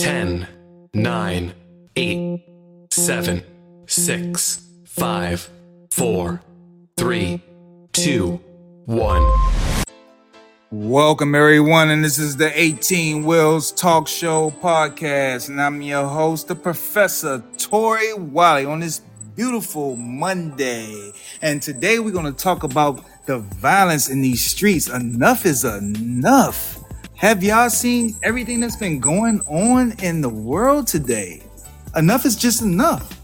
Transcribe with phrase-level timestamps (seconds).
[0.00, 0.48] 10,
[0.94, 1.02] mm.
[1.02, 1.54] 9,
[1.94, 2.40] 8,
[2.90, 3.44] 7,
[3.86, 5.50] 6, 5,
[5.90, 6.42] 4,
[6.96, 7.42] 3,
[7.92, 8.40] 2,
[8.86, 9.82] 1.
[10.70, 16.48] Welcome, everyone, and this is the 18 Wheels Talk Show podcast, and I'm your host,
[16.48, 19.02] the Professor Tori Wiley, on this
[19.36, 21.12] beautiful Monday.
[21.42, 24.88] And today we're going to talk about the violence in these streets.
[24.88, 26.79] Enough is enough.
[27.20, 31.42] Have y'all seen everything that's been going on in the world today?
[31.94, 33.19] Enough is just enough.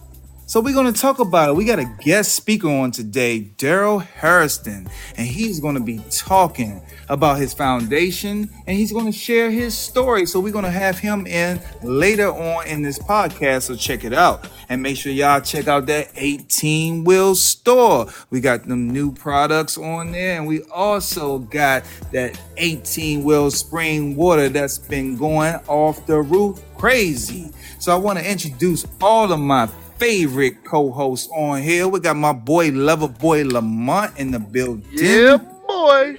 [0.49, 1.57] So we're going to talk about it.
[1.57, 6.81] We got a guest speaker on today, Darryl Hairston, and he's going to be talking
[7.09, 10.25] about his foundation and he's going to share his story.
[10.25, 13.63] So we're going to have him in later on in this podcast.
[13.63, 18.07] So check it out and make sure y'all check out that 18 wheel store.
[18.31, 24.15] We got them new products on there and we also got that 18 wheel spring
[24.15, 27.51] water that's been going off the roof crazy.
[27.81, 31.89] So I want to introduce all of my favorite co-hosts on here.
[31.89, 34.87] We got my boy Lover Boy Lamont in the building.
[34.93, 36.19] Yeah, boy.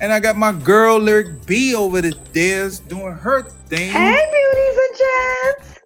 [0.00, 3.90] And I got my girl Lyric B over the stairs doing her thing.
[3.90, 5.80] Hey, beauties and gents.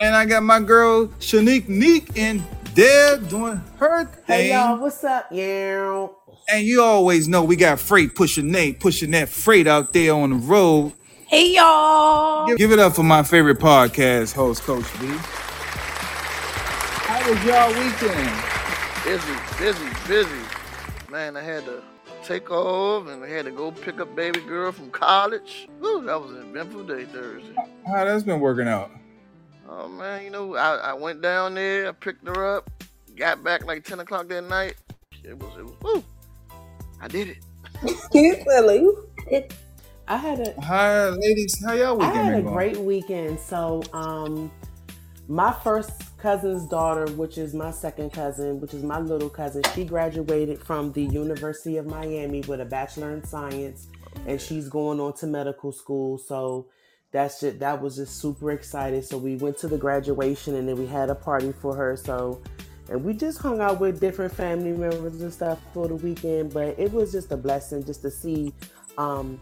[0.00, 4.24] And I got my girl Shanique Neek in there doing her thing.
[4.26, 5.28] Hey, y'all, what's up?
[5.30, 6.08] Yeah.
[6.48, 10.30] And you always know we got freight pushing Nate, pushing that freight out there on
[10.30, 10.92] the road.
[11.28, 12.46] Hey, y'all.
[12.46, 15.14] Give, give it up for my favorite podcast host, Coach B.
[17.24, 18.42] How was y'all weekend?
[19.02, 20.42] Busy, busy, busy.
[21.10, 21.82] Man, I had to
[22.22, 25.66] take off and I had to go pick up baby girl from college.
[25.80, 27.54] Woo, that was an eventful day Thursday.
[27.86, 28.90] How that's been working out?
[29.66, 32.68] Oh man, you know, I, I went down there, I picked her up,
[33.16, 34.74] got back like 10 o'clock that night.
[35.22, 36.04] It was, it was, woo,
[37.00, 37.38] I did it.
[38.12, 38.86] you silly.
[39.30, 39.54] It,
[40.06, 41.64] I had a Hi, ladies.
[41.64, 42.18] How y'all weekend?
[42.18, 42.54] I had a going?
[42.54, 43.40] great weekend.
[43.40, 44.50] So, um,
[45.28, 49.84] my first cousin's daughter, which is my second cousin, which is my little cousin, she
[49.84, 53.88] graduated from the University of Miami with a bachelor in science,
[54.26, 56.18] and she's going on to medical school.
[56.18, 56.66] So
[57.10, 59.04] that's just that was just super excited.
[59.04, 61.96] So we went to the graduation, and then we had a party for her.
[61.96, 62.42] So.
[62.90, 66.78] And we just hung out with different family members and stuff for the weekend, but
[66.78, 68.52] it was just a blessing just to see
[68.98, 69.40] um,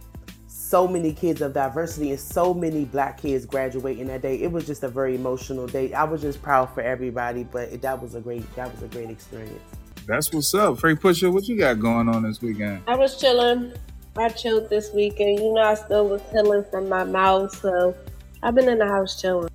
[0.73, 4.37] so many kids of diversity and so many black kids graduating that day.
[4.37, 5.93] It was just a very emotional day.
[5.93, 8.89] I was just proud for everybody, but it, that was a great that was a
[8.89, 9.61] great experience.
[10.07, 10.79] That's what's up.
[10.79, 12.85] Freight Pusher, what you got going on this weekend?
[12.87, 13.75] I was chilling.
[14.17, 15.41] I chilled this weekend.
[15.41, 17.95] You know, I still was healing from my mouth, so
[18.43, 19.51] I've been in the house chilling.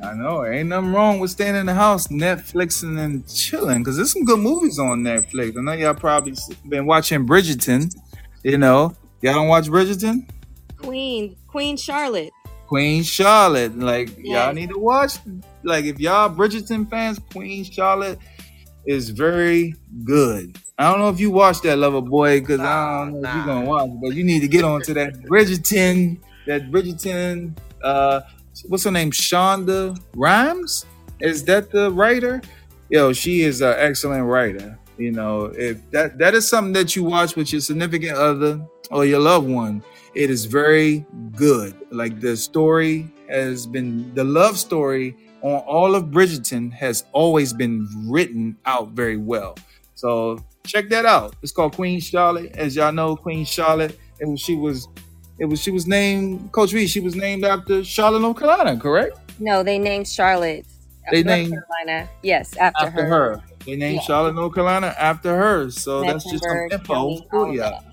[0.00, 0.44] I know.
[0.44, 4.38] Ain't nothing wrong with staying in the house, Netflixing and chilling, because there's some good
[4.38, 5.58] movies on Netflix.
[5.58, 6.34] I know y'all probably
[6.68, 7.92] been watching Bridgerton.
[8.44, 10.28] You know, y'all don't watch Bridgerton?
[10.76, 12.30] Queen, Queen Charlotte.
[12.66, 13.78] Queen Charlotte.
[13.78, 14.46] Like, Yeah.
[14.46, 15.14] y'all need to watch.
[15.64, 18.18] Like, if y'all Bridgerton fans, Queen Charlotte
[18.86, 19.74] is very
[20.04, 20.58] good.
[20.78, 23.44] I don't know if you watched that, lover boy, because I don't know if you're
[23.46, 26.18] gonna watch, but you need to get onto that Bridgerton.
[26.46, 27.56] That Bridgerton.
[27.82, 28.20] Uh,
[28.68, 29.10] what's her name?
[29.10, 30.86] Shonda Rhimes.
[31.20, 32.40] Is that the writer?
[32.90, 34.78] Yo, she is an excellent writer.
[34.96, 39.04] You know, if that that is something that you watch with your significant other or
[39.04, 39.82] your loved one,
[40.14, 41.04] it is very
[41.36, 41.74] good.
[41.90, 47.86] Like the story has been, the love story on all of Bridgerton has always been
[48.08, 49.56] written out very well.
[49.94, 51.36] So check that out.
[51.42, 52.52] It's called Queen Charlotte.
[52.56, 53.98] As y'all know, Queen Charlotte.
[54.20, 54.88] Was she was,
[55.38, 56.90] it was she was named Coach Reed.
[56.90, 58.76] She was named after Charlotte, North Carolina.
[58.80, 59.16] Correct?
[59.38, 60.66] No, they named Charlotte.
[61.12, 62.10] They North named- Carolina.
[62.22, 63.08] Yes, after, After her.
[63.36, 63.42] her.
[63.64, 64.00] They named Yeah.
[64.02, 65.70] Charlotte, North Carolina after her.
[65.70, 67.54] So that's just some info y'all.
[67.56, 67.87] that.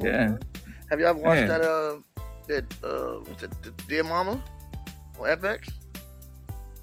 [0.00, 0.36] Yeah.
[0.90, 1.48] Have you ever watched Man.
[1.48, 1.96] that, uh,
[2.48, 4.42] that, uh, what's it, the Dear Mama
[5.18, 5.70] on FX?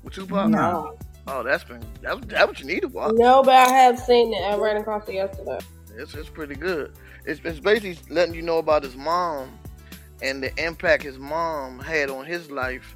[0.04, 0.50] With Tupac?
[0.50, 0.98] No.
[1.28, 3.14] Oh, that's been, that's, that's what you need to watch.
[3.16, 4.42] No, but I have seen it.
[4.42, 5.60] I ran across it yesterday.
[5.96, 6.94] It's, it's pretty good.
[7.26, 9.52] It's, it's basically letting you know about his mom
[10.22, 12.96] and the impact his mom had on his life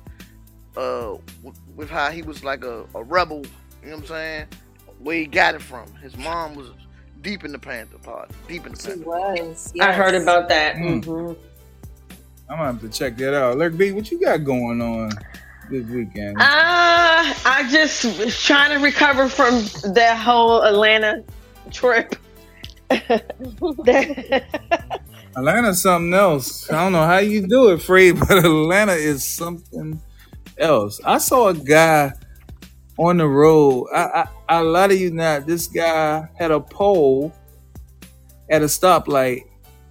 [0.75, 3.45] uh, with, with how he was like a, a rebel,
[3.83, 4.47] you know what I'm saying?
[4.99, 5.93] Where he got it from.
[5.95, 6.69] His mom was
[7.23, 9.03] deep in the Panther Party, deep in the She Panther.
[9.05, 9.73] was.
[9.81, 10.75] I heard about that.
[10.75, 11.03] Mm.
[11.03, 11.35] Mhm.
[12.49, 13.57] I'm gonna have to check that out.
[13.57, 15.09] Look, B, what you got going on
[15.71, 16.37] this weekend?
[16.37, 21.23] Uh, I just was trying to recover from that whole Atlanta
[21.71, 22.15] trip.
[22.89, 24.43] That-
[25.35, 26.69] Atlanta's something else.
[26.71, 29.99] I don't know how you do it, Fred, but Atlanta is something
[30.59, 30.99] else.
[31.03, 32.11] I saw a guy
[32.97, 33.87] on the road.
[33.93, 35.45] I, I, a lot of you not.
[35.45, 37.33] This guy had a pole
[38.49, 39.41] at a stoplight,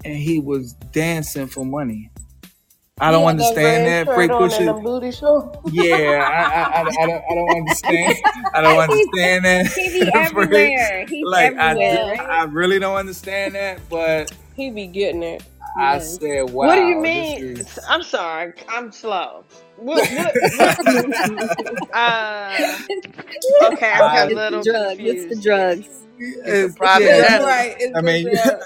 [0.04, 2.10] and he was dancing for money.
[3.00, 4.14] I don't understand that.
[4.14, 4.64] Frank shirt on and Pusha.
[4.66, 5.58] them booty shorts.
[5.72, 8.16] Yeah, I, I, I, I don't, I don't understand.
[8.54, 9.66] I don't understand that.
[9.74, 11.06] He be everywhere.
[11.08, 12.16] He's like I, everywhere.
[12.16, 15.42] do- I really don't understand that, but He be getting it.
[15.76, 16.18] I Yes.
[16.20, 16.66] said, wow.
[16.66, 17.56] what do you mean?
[17.58, 19.44] is- I'm sorry, I'm slow.
[19.76, 22.78] What, what, what, uh,
[23.72, 25.00] okay, I'm a It's little the drug.
[25.00, 25.88] It's the drugs.
[26.18, 27.38] it's- private yeah.
[27.42, 27.76] right.
[27.78, 28.60] It's I the mean, drug.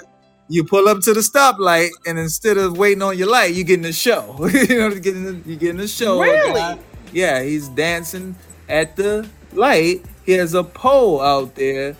[0.49, 3.83] you pull up to the stoplight, and instead of waiting on your light, you getting
[3.83, 4.35] the show.
[4.53, 6.21] you know, getting the, you getting the show.
[6.21, 6.53] Really?
[6.59, 6.77] guy-
[7.13, 8.35] yeah, he's dancing
[8.67, 10.03] at the light.
[10.25, 11.95] He has a pole out there,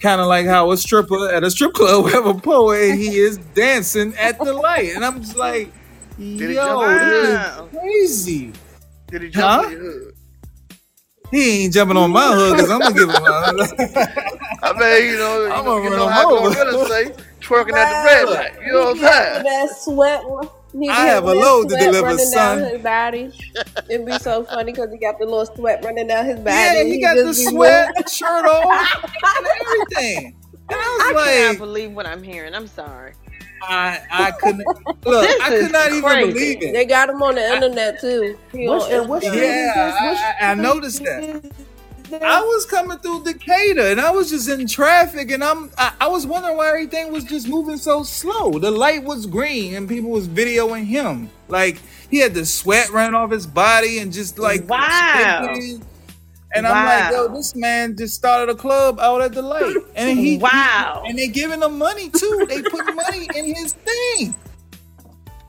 [0.00, 2.98] kind of like how a stripper at a strip club would have a pole, and
[2.98, 4.94] he is dancing at the light.
[4.94, 5.72] And I'm just like,
[6.16, 8.52] he yo, jump this is crazy.
[9.08, 9.68] Did he jump Huh?
[9.70, 10.14] hood?
[11.30, 13.14] He ain't jumping on my hood because I'm gonna give him.
[13.14, 13.20] A,
[14.62, 16.50] I mean, you know, I'm know, gonna you run know him how over.
[16.54, 17.04] GloRilla say,
[17.40, 18.52] twerking at the red light.
[18.66, 19.44] You know what I'm saying?
[19.44, 20.24] that sweat.
[20.72, 22.58] He I have a load to sweat deliver, running son.
[22.60, 23.32] Down his body.
[23.88, 26.50] It'd be so funny because he got the little sweat running down his body.
[26.56, 29.04] yeah, he got the just be sweat, shirt off,
[29.36, 30.36] and everything.
[30.68, 32.54] And I I was cannot like, believe what I'm hearing.
[32.54, 33.14] I'm sorry.
[33.62, 34.64] I I couldn't
[35.04, 35.26] look.
[35.26, 36.72] This I could is not even believe it.
[36.72, 38.38] They got him on the internet too.
[38.52, 39.30] He Which- on and which Instagram.
[39.32, 39.94] street is this?
[39.94, 41.52] Which Yeah, I, I, I noticed that.
[42.12, 46.08] I was coming through Decatur and I was just in traffic and I'm I, I
[46.08, 48.52] was wondering why everything was just moving so slow.
[48.58, 51.30] The light was green and people was videoing him.
[51.48, 51.80] Like
[52.10, 55.54] he had the sweat running off his body and just like Wow.
[56.52, 59.76] And I'm like, yo, this man just started a club out at the light.
[59.94, 61.04] And he Wow.
[61.06, 62.46] and they giving him money too.
[62.48, 64.34] They put money in his thing.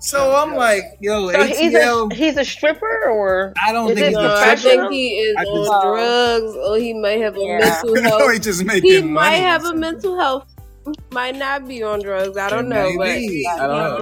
[0.03, 4.15] So I'm like, yo, So he's a he's a stripper or I don't think he's
[4.15, 4.89] No, a I professional?
[4.89, 7.59] think he is on just- drugs or he may have a Yeah.
[7.59, 8.33] mental no, health.
[8.33, 9.11] he just making He money.
[9.13, 10.47] might have a mental health.
[11.11, 12.35] Might not be on drugs.
[12.35, 13.43] I don't know, Maybe.
[13.45, 14.01] but I don't know.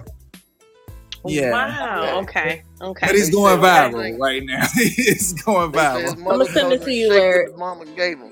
[1.26, 1.52] Yeah.
[1.52, 2.20] Wow.
[2.22, 2.64] Okay.
[2.82, 3.06] Okay.
[3.08, 3.68] But he's going Okay.
[3.68, 4.66] viral right now.
[4.74, 6.32] he's going They viral.
[6.34, 7.48] I'ma send it to you, shake Larry.
[7.58, 8.32] Mama gave him.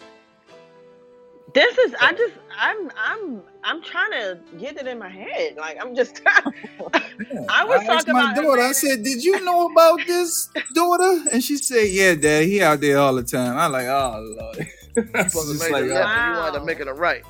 [1.58, 5.56] This is I just I'm I'm I'm trying to get it in my head.
[5.58, 8.62] Like I'm just I was asked talking my about daughter.
[8.62, 12.44] I said, "Did you know about this daughter?" And she said, "Yeah, Dad.
[12.46, 14.68] He out there all the time." I'm like, "Oh Lord."
[15.16, 16.40] I was Supposed to just like, it oh, you Wow.
[16.44, 17.24] wanted to make it a right.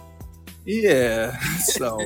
[0.65, 1.39] yeah.
[1.59, 1.97] So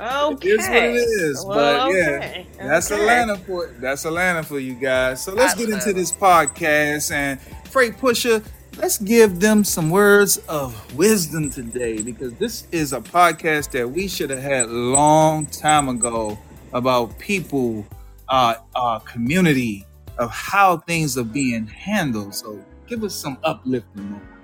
[0.00, 0.48] Okay.
[0.48, 1.44] it is what it is.
[1.44, 2.46] Well, but yeah, okay.
[2.56, 3.00] that's okay.
[3.00, 5.24] Atlanta for that's Atlanta for you guys.
[5.24, 5.98] So let's get into Atlanta.
[5.98, 8.42] this podcast and Freight Pusher.
[8.76, 14.08] Let's give them some words of wisdom today because this is a podcast that we
[14.08, 16.36] should have had long time ago
[16.72, 17.86] about people,
[18.28, 19.86] uh, our community,
[20.18, 22.34] of how things are being handled.
[22.34, 24.10] So give us some uplifting.
[24.10, 24.34] moments.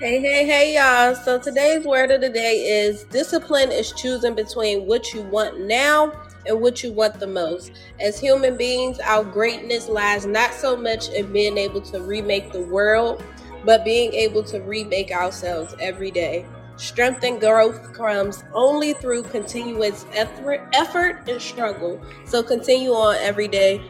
[0.00, 1.14] Hey, hey, hey, y'all.
[1.14, 6.10] So today's word of the day is discipline is choosing between what you want now
[6.46, 7.70] and what you want the most.
[8.00, 12.62] As human beings, our greatness lies not so much in being able to remake the
[12.62, 13.22] world,
[13.64, 16.46] but being able to remake ourselves every day.
[16.76, 22.00] Strength and growth comes only through continuous effort, effort and struggle.
[22.24, 23.80] So continue on every day,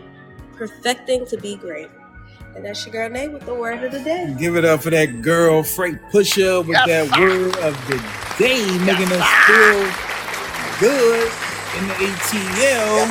[0.57, 1.89] perfecting to be great.
[2.55, 4.35] And that's your girl name with the word of the day.
[4.39, 7.97] Give it up for that girl, Freight Pusher, with Yes, that word of the
[8.39, 9.83] day, making us feel
[10.79, 11.33] good
[11.79, 13.09] in the ATL.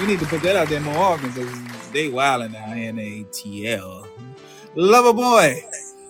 [0.00, 2.96] We need to put that out there more often because they wilding out here in
[2.96, 4.05] the ATL.
[4.78, 5.64] Lover boy,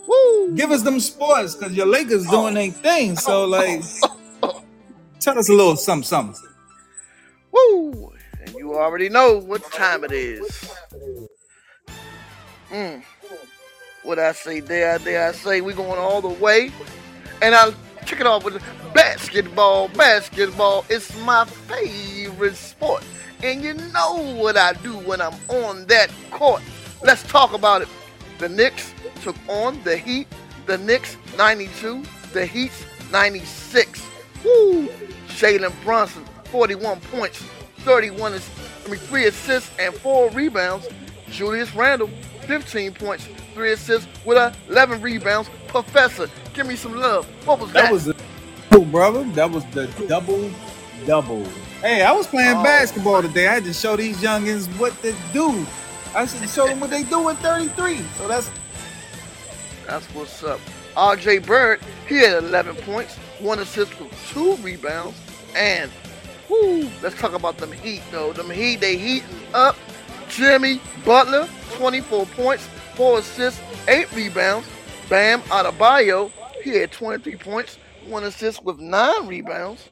[0.09, 0.53] Woo!
[0.57, 3.17] give us them sports because your Lakers doing their thing.
[3.17, 3.81] So like,
[5.21, 6.49] tell us a little something, something.
[7.53, 8.13] Woo!
[8.41, 10.75] And you already know what time it is.
[12.71, 13.05] Mm.
[14.03, 16.73] What I say there, there I say we going all the way.
[17.43, 18.61] And I'll kick it off with
[18.93, 19.89] basketball.
[19.89, 23.05] Basketball is my favorite sport.
[23.45, 26.63] And you know what I do when I'm on that court.
[27.05, 27.89] Let's talk about it.
[28.39, 30.27] The Knicks took on the Heat.
[30.67, 32.03] The Knicks 92,
[32.33, 34.05] the Heat's 96.
[34.45, 34.89] Woo!
[35.29, 37.39] Jalen Brunson 41 points,
[37.79, 38.51] 31 ass-
[38.85, 40.89] I mean three assists and four rebounds.
[41.31, 42.09] Julius Randle
[42.43, 44.39] 15 points, three assists with
[44.69, 45.51] 11 rebounds.
[45.69, 47.27] Professor, give me some love.
[47.47, 47.85] What was that?
[47.85, 48.17] That was the
[48.73, 49.25] oh, brother.
[49.33, 50.51] That was the double
[51.07, 51.45] double.
[51.81, 52.63] Hey, I was playing Oh.
[52.63, 53.47] basketball today.
[53.47, 55.67] I had to show these youngins what to do.
[56.17, 57.99] I should show them what they do in 33.
[58.19, 58.51] So that's
[59.87, 60.61] That's what's up.
[60.97, 65.19] RJ Bird, he had 11 points, one assist with two rebounds,
[65.57, 65.91] and
[66.51, 68.33] whoo, let's talk about them Heat though.
[68.33, 69.77] Them Heat, they heating up.
[70.29, 74.69] Jimmy Butler, 24 points, four assists, eight rebounds.
[75.11, 76.33] Bam Adebayo,
[76.65, 79.91] he had 23 points, one assist with nine rebounds.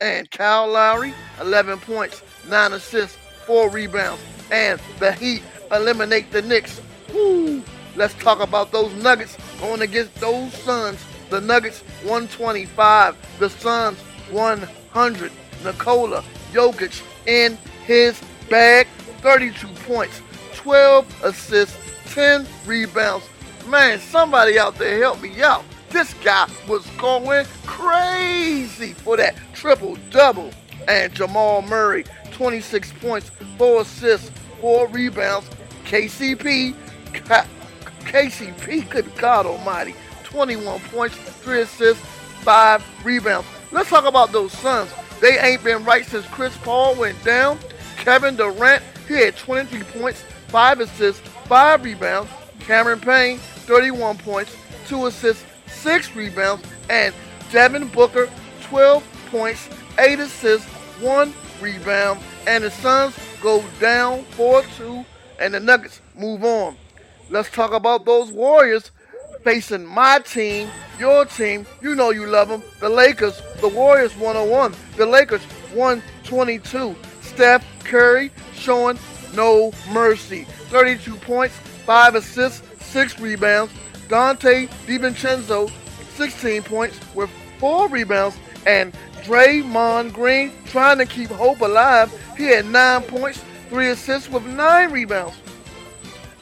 [0.00, 5.42] And Kyle Lowry, 11 points, nine assists, four rebounds, and the Heat
[5.72, 6.80] eliminate the Knicks.
[7.12, 7.62] Woo!
[7.94, 11.02] Let's talk about those Nuggets going against those Suns.
[11.30, 13.98] The Nuggets 125, the Suns
[14.30, 15.32] 100.
[15.64, 18.86] Nikola Jokic in his bag,
[19.20, 20.20] 32 points,
[20.54, 21.76] 12 assists,
[22.14, 23.26] 10 rebounds.
[23.66, 25.64] Man, somebody out there help me out.
[25.90, 30.50] This guy was going crazy for that triple double.
[30.88, 34.30] And Jamal Murray, 26 points, 4 assists,
[34.60, 35.48] 4 rebounds.
[35.86, 36.74] KCP,
[38.00, 42.04] KCP, good God Almighty, 21 points, 3 assists,
[42.42, 43.46] 5 rebounds.
[43.70, 44.90] Let's talk about those Suns.
[45.20, 47.58] They ain't been right since Chris Paul went down.
[47.98, 52.30] Kevin Durant, he had 23 points, 5 assists, 5 rebounds.
[52.60, 54.56] Cameron Payne, 31 points,
[54.88, 56.66] 2 assists, 6 rebounds.
[56.90, 57.14] And
[57.52, 58.28] Devin Booker,
[58.62, 59.68] 12 points,
[60.00, 60.66] 8 assists,
[61.00, 62.20] 1 rebound.
[62.48, 65.04] And the Suns go down 4 2,
[65.38, 66.76] and the Nuggets move on.
[67.30, 68.90] Let's talk about those Warriors
[69.42, 71.66] facing my team, your team.
[71.80, 72.62] You know you love them.
[72.80, 76.96] The Lakers, the Warriors 101, the Lakers 122.
[77.20, 78.98] Steph Curry showing
[79.34, 80.44] no mercy.
[80.70, 83.72] 32 points, 5 assists, 6 rebounds.
[84.08, 85.70] Donte DiVincenzo,
[86.14, 88.36] 16 points with 4 rebounds.
[88.66, 92.12] And Draymond Green trying to keep hope alive.
[92.36, 95.36] He had 9 points, 3 assists with 9 rebounds.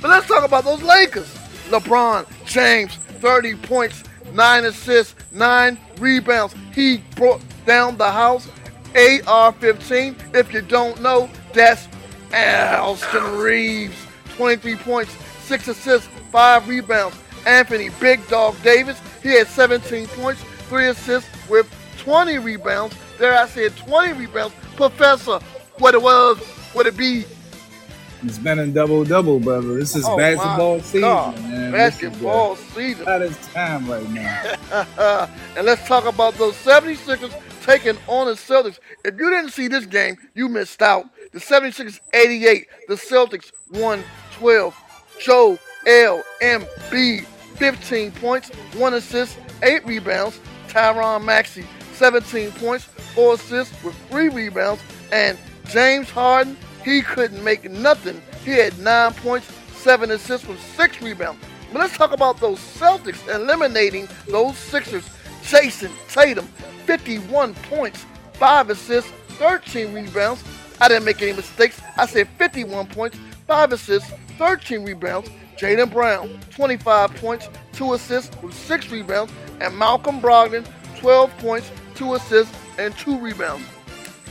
[0.00, 1.32] But let's talk about those Lakers.
[1.68, 6.54] LeBron James, 30 points, 9 assists, 9 rebounds.
[6.74, 8.48] He brought down the house.
[8.94, 11.88] AR-15, if you don't know, that's
[12.32, 13.96] Austin Reaves.
[14.36, 15.12] 23 points,
[15.44, 17.16] 6 assists, 5 rebounds.
[17.46, 21.66] Anthony Big Dog Davis, he had 17 points, 3 assists with
[21.98, 22.96] 20 rebounds.
[23.18, 24.54] There I said 20 rebounds.
[24.76, 25.38] Professor,
[25.78, 26.38] what it was,
[26.74, 27.24] what it be,
[28.24, 29.74] it's been a double double, brother.
[29.74, 31.42] This is oh basketball season, God.
[31.42, 31.72] man.
[31.72, 33.04] Basketball season.
[33.04, 35.28] That is time right now.
[35.56, 38.78] and let's talk about those 76ers taking on the Celtics.
[39.04, 41.04] If you didn't see this game, you missed out.
[41.32, 44.74] The 76ers 88, the Celtics 112.
[45.20, 46.22] Joe L.
[46.40, 46.64] M.
[46.90, 47.20] B.
[47.56, 50.40] 15 points, 1 assist, 8 rebounds.
[50.68, 54.82] Tyrese Maxey 17 points, 4 assists with 3 rebounds.
[55.12, 58.20] And James Harden he couldn't make nothing.
[58.44, 61.40] He had nine points, seven assists with six rebounds.
[61.72, 65.08] But let's talk about those Celtics eliminating those Sixers.
[65.42, 66.46] Jayson Tatum,
[66.86, 70.42] 51 points, five assists, 13 rebounds.
[70.80, 71.80] I didn't make any mistakes.
[71.96, 75.30] I said 51 points, five assists, 13 rebounds.
[75.56, 79.32] Jaylen Brown, 25 points, two assists with six rebounds.
[79.60, 80.66] And Malcolm Brogdon,
[80.98, 83.66] 12 points, two assists, and two rebounds.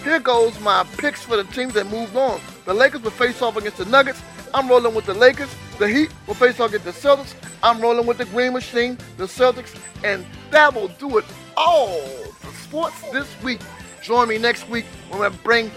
[0.03, 2.41] Here goes my picks for the teams that moved on.
[2.65, 4.21] The Lakers will face off against the Nuggets.
[4.53, 5.53] I'm rolling with the Lakers.
[5.79, 7.33] The Heat will face off against the Celtics.
[7.63, 12.53] I'm rolling with the Green Machine, the Celtics, and that will do it all for
[12.53, 13.61] sports this week.
[14.01, 15.71] Join me next week when I bring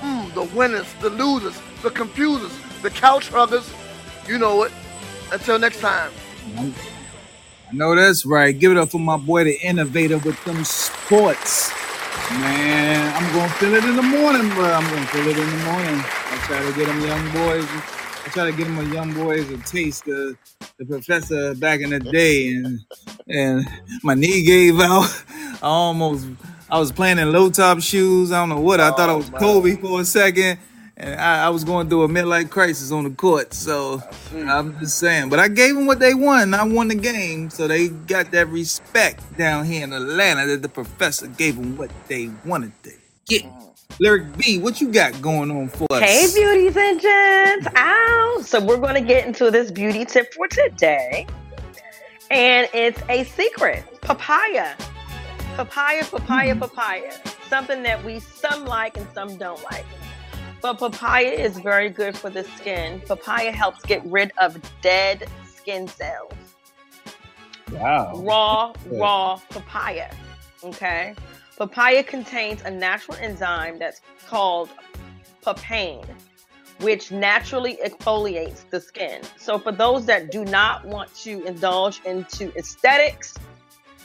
[0.00, 3.72] mm, the winners, the losers, the confusers, the couch huggers.
[4.26, 4.72] You know it.
[5.30, 6.10] Until next time.
[6.56, 6.72] I
[7.72, 8.58] know that's right.
[8.58, 11.70] Give it up for my boy, the innovator with them sports.
[12.30, 14.64] Man, I'm gonna feel it in the morning, bro.
[14.64, 16.00] I'm gonna feel it in the morning.
[16.04, 17.66] I try to get them young boys.
[18.24, 20.36] I try to get them a young boys a taste of
[20.78, 22.80] the professor back in the day, and
[23.28, 23.66] and
[24.02, 25.24] my knee gave out.
[25.62, 26.26] I almost
[26.70, 28.30] I was playing in low top shoes.
[28.30, 28.78] I don't know what.
[28.80, 30.58] I thought I oh, was oh, Kobe for a second,
[30.98, 33.54] and I, I was going through a midlife crisis on the court.
[33.54, 34.02] So
[34.34, 35.28] I'm just saying.
[35.28, 36.52] But I gave them what they won.
[36.54, 40.68] I won the game, so they got that respect down here in Atlanta that the
[40.68, 42.90] professor gave them what they wanted to
[43.26, 43.44] get.
[44.00, 46.00] Lyric B, what you got going on for us?
[46.00, 47.68] Hey, beauties and gents.
[47.76, 48.42] Ow.
[48.42, 51.26] So we're going to get into this beauty tip for today.
[52.30, 53.84] And it's a secret.
[54.00, 54.76] Papaya.
[55.56, 56.60] Papaya, papaya, mm.
[56.60, 57.12] papaya.
[57.48, 59.86] Something that we some like and some don't like.
[60.60, 63.00] But papaya is very good for the skin.
[63.06, 66.32] Papaya helps get rid of dead skin cells.
[67.72, 68.14] Wow.
[68.16, 70.10] Raw, raw papaya.
[70.64, 71.14] Okay.
[71.56, 74.70] Papaya contains a natural enzyme that's called
[75.42, 76.04] papain,
[76.80, 79.22] which naturally exfoliates the skin.
[79.38, 83.34] So, for those that do not want to indulge into aesthetics,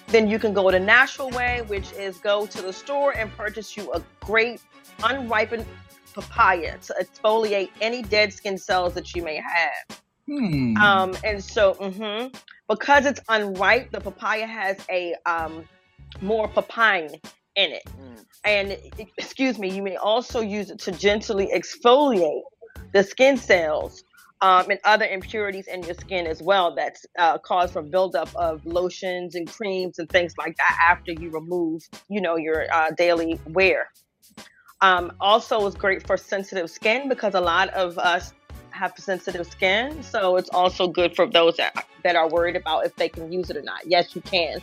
[0.07, 3.75] then you can go the natural way, which is go to the store and purchase
[3.75, 4.61] you a great
[5.03, 5.65] unripened
[6.13, 10.01] papaya to exfoliate any dead skin cells that you may have.
[10.27, 10.77] Hmm.
[10.77, 12.27] Um, and so, mm-hmm,
[12.69, 15.65] because it's unripe, the papaya has a um,
[16.21, 17.19] more papain
[17.55, 17.83] in it.
[17.85, 18.25] Mm.
[18.45, 18.77] And
[19.17, 22.41] excuse me, you may also use it to gently exfoliate
[22.93, 24.03] the skin cells
[24.41, 28.65] um, and other impurities in your skin as well that's uh, cause for buildup of
[28.65, 33.39] lotions and creams and things like that after you remove, you know, your uh, daily
[33.47, 33.87] wear.
[34.83, 38.33] Um, also, is great for sensitive skin because a lot of us
[38.71, 42.93] have sensitive skin, so it's also good for those that that are worried about if
[42.97, 43.87] they can use it or not.
[43.87, 44.59] Yes, you can.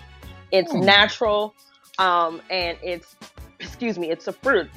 [0.52, 0.84] It's mm.
[0.84, 1.54] natural,
[1.98, 3.16] um, and it's
[3.60, 4.68] excuse me, it's a fruit,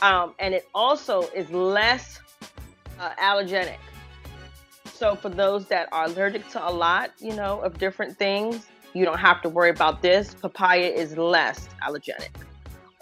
[0.00, 2.18] um, and it also is less
[2.98, 3.76] uh, allergenic.
[4.94, 9.04] So for those that are allergic to a lot, you know, of different things, you
[9.04, 10.32] don't have to worry about this.
[10.32, 12.30] Papaya is less allergenic.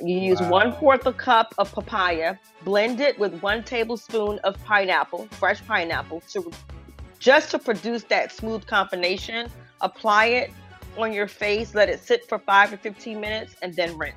[0.02, 0.50] You use wow.
[0.50, 6.22] one fourth a cup of papaya, blend it with one tablespoon of pineapple, fresh pineapple,
[6.32, 6.50] to
[7.18, 9.48] just to produce that smooth combination.
[9.80, 10.50] Apply it
[10.98, 14.16] on your face, let it sit for five to fifteen minutes, and then rinse.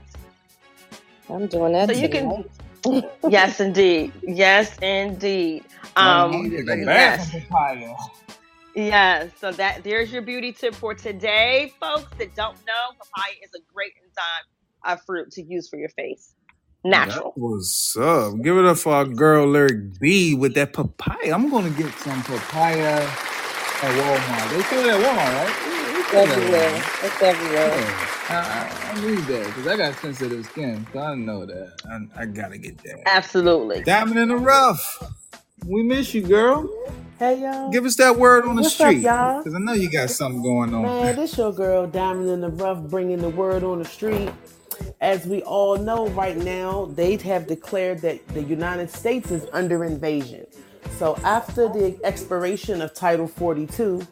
[1.29, 1.89] I'm doing that.
[1.89, 2.43] So you can.
[3.29, 4.11] yes, indeed.
[4.21, 5.63] Yes, indeed.
[5.95, 7.35] Um, yes.
[8.75, 9.31] Yes.
[9.39, 12.97] So that there's your beauty tip for today, folks that don't know.
[12.97, 16.33] Papaya is a great enzyme uh, fruit to use for your face.
[16.83, 17.33] Natural.
[17.35, 18.41] What's up.
[18.41, 21.33] Give it up for our girl Lyric B with that papaya.
[21.33, 24.49] I'm gonna get some papaya at Walmart.
[24.51, 25.69] They sell it at Walmart, right?
[26.13, 26.83] Everywhere.
[27.03, 27.67] It's everywhere.
[27.67, 28.09] Yeah.
[28.29, 31.73] I, I, need that because I got sensitive skin, so I know that.
[31.89, 33.01] I, I gotta get that.
[33.07, 33.83] Absolutely.
[33.83, 35.03] Diamond in the rough.
[35.65, 36.69] We miss you, girl.
[37.19, 37.69] Hey y'all.
[37.71, 39.37] Give us that word on the What's street, up, y'all?
[39.39, 40.83] Because I know you got something going on.
[40.83, 44.31] Man, this your girl Diamond in the rough, bringing the word on the street.
[45.01, 49.83] As we all know, right now they have declared that the United States is under
[49.83, 50.45] invasion.
[50.97, 54.05] So after the expiration of Title 42,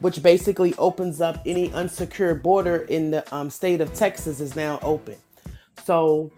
[0.00, 4.78] which basically opens up any unsecured border in the um, state of Texas, is now
[4.82, 5.16] open.
[5.84, 6.30] So,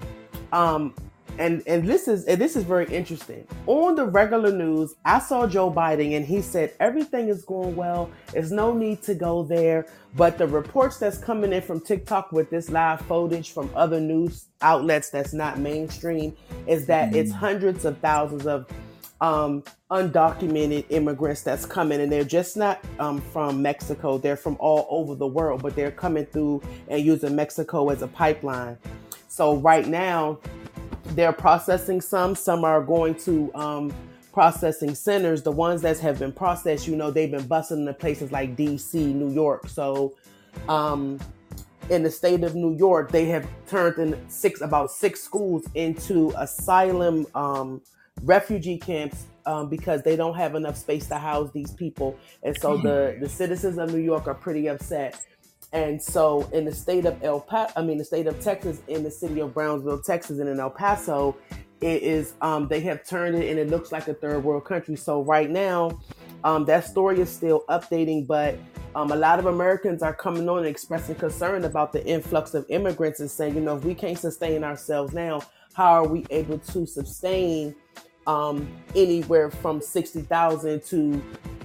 [0.52, 0.94] um,
[1.38, 3.46] and and this is and this is very interesting.
[3.66, 8.10] On the regular news, I saw Joe Biden, and he said everything is going well.
[8.32, 9.86] There's no need to go there.
[10.14, 14.46] But the reports that's coming in from TikTok with this live footage from other news
[14.62, 16.34] outlets that's not mainstream
[16.66, 17.18] is that mm-hmm.
[17.18, 18.66] it's hundreds of thousands of
[19.20, 24.18] um, undocumented immigrants that's coming, and they're just not um, from Mexico.
[24.18, 28.08] They're from all over the world, but they're coming through and using Mexico as a
[28.08, 28.78] pipeline.
[29.28, 30.38] So right now,
[31.14, 32.34] they're processing some.
[32.34, 33.92] Some are going to um,
[34.32, 35.42] processing centers.
[35.42, 39.12] The ones that have been processed, you know, they've been busting into places like D.C.,
[39.12, 39.68] New York.
[39.68, 40.14] So
[40.68, 41.18] um,
[41.90, 46.32] in the state of New York, they have turned in six about six schools into
[46.36, 47.80] asylum um,
[48.22, 52.76] refugee camps um, because they don't have enough space to house these people, and so
[52.76, 55.24] the the citizens of New York are pretty upset.
[55.72, 59.02] And so, in the state of El Paso, I mean, the state of Texas, in
[59.02, 61.36] the city of Brownsville, Texas, and in El Paso,
[61.80, 64.96] it is um, they have turned it, and it looks like a third world country.
[64.96, 66.00] So right now,
[66.44, 68.56] um, that story is still updating, but
[68.94, 72.64] um, a lot of Americans are coming on and expressing concern about the influx of
[72.70, 75.42] immigrants and saying, you know, if we can't sustain ourselves now,
[75.74, 77.74] how are we able to sustain
[78.26, 81.22] um, anywhere from 60,000 to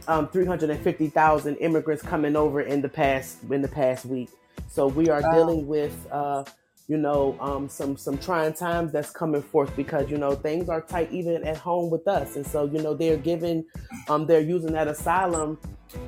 [0.07, 4.29] um, 350,000 immigrants coming over in the past in the past week.
[4.67, 6.45] So we are dealing with uh,
[6.87, 10.81] you know um, some some trying times that's coming forth because you know things are
[10.81, 13.65] tight even at home with us, and so you know they're giving
[14.09, 15.57] um, they're using that asylum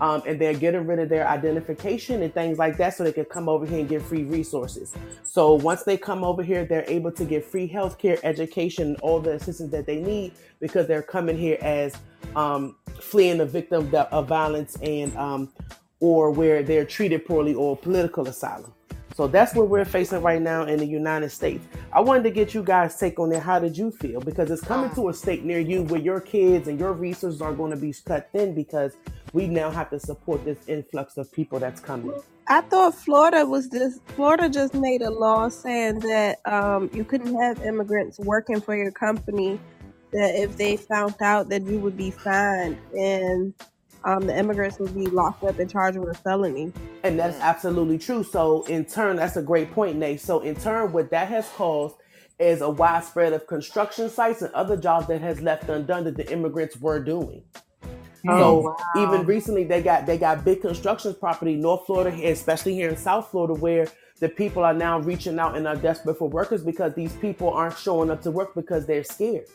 [0.01, 3.25] um, and they're getting rid of their identification and things like that so they can
[3.25, 4.93] come over here and get free resources.
[5.23, 9.31] So once they come over here, they're able to get free healthcare, education, all the
[9.31, 11.95] assistance that they need because they're coming here as
[12.36, 15.51] um, fleeing a victim of violence and um,
[15.99, 18.73] or where they're treated poorly or political asylum.
[19.15, 21.65] So that's what we're facing right now in the United States.
[21.91, 23.43] I wanted to get you guys' take on it.
[23.43, 24.19] How did you feel?
[24.19, 27.54] Because it's coming to a state near you where your kids and your resources are
[27.54, 28.95] going to be cut thin because
[29.32, 32.19] we now have to support this influx of people that's coming.
[32.47, 37.39] I thought Florida was just Florida just made a law saying that um, you couldn't
[37.39, 39.60] have immigrants working for your company.
[40.12, 43.54] That if they found out that you would be fined and
[44.05, 46.71] um, the immigrants would be locked up and charged with a felony.
[47.03, 48.23] And that's absolutely true.
[48.23, 50.21] So in turn, that's a great point, Nate.
[50.21, 51.95] So in turn, what that has caused
[52.39, 56.29] is a widespread of construction sites and other jobs that has left undone that the
[56.31, 57.43] immigrants were doing.
[58.27, 58.77] Oh, so wow.
[58.95, 63.29] even recently, they got they got big construction property, North Florida, especially here in South
[63.29, 63.87] Florida, where
[64.19, 67.77] the people are now reaching out and are desperate for workers because these people aren't
[67.77, 69.47] showing up to work because they're scared.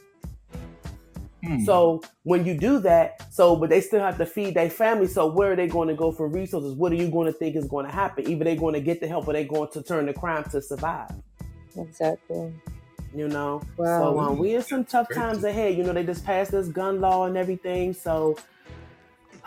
[1.44, 1.64] Hmm.
[1.64, 5.06] So when you do that, so but they still have to feed their family.
[5.06, 6.74] So where are they going to go for resources?
[6.74, 8.28] What are you going to think is going to happen?
[8.28, 10.60] Either they're going to get the help or they're going to turn to crime to
[10.60, 11.10] survive.
[11.76, 12.52] Exactly.
[13.14, 14.00] You know, Wow.
[14.00, 15.20] so um, we in some tough Crazy.
[15.20, 15.76] times ahead.
[15.76, 17.94] You know, they just passed this gun law and everything.
[17.94, 18.36] So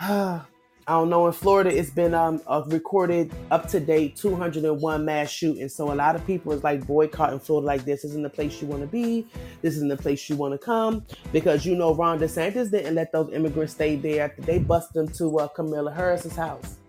[0.86, 1.26] I don't know.
[1.26, 5.74] In Florida, it's been um a recorded up to date 201 mass shootings.
[5.74, 7.66] So a lot of people is like boycotting Florida.
[7.66, 9.26] Like this isn't the place you want to be.
[9.60, 13.12] This isn't the place you want to come because you know Ron DeSantis didn't let
[13.12, 16.76] those immigrants stay there after they busted them to uh, Kamala Harris's house.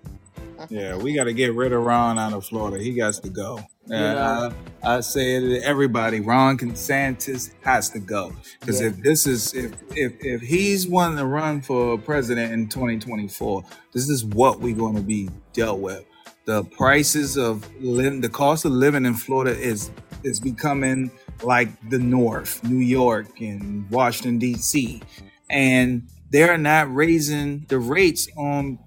[0.70, 2.82] Yeah, we got to get rid of Ron out of Florida.
[2.82, 3.60] He got to go.
[3.90, 4.54] And know?
[4.84, 6.20] I, I say it to everybody.
[6.22, 8.88] Ron DeSantis has to go because Yeah.
[8.88, 14.10] if this is if if if he's wanting to run for president in 2024, this
[14.10, 16.06] is what we're going to be dealt with.
[16.46, 19.92] The prices of living, the cost of living in Florida is
[20.24, 21.12] is becoming
[21.44, 25.02] like the North, New York and Washington D.C.,
[25.50, 28.80] and they're not raising the rates on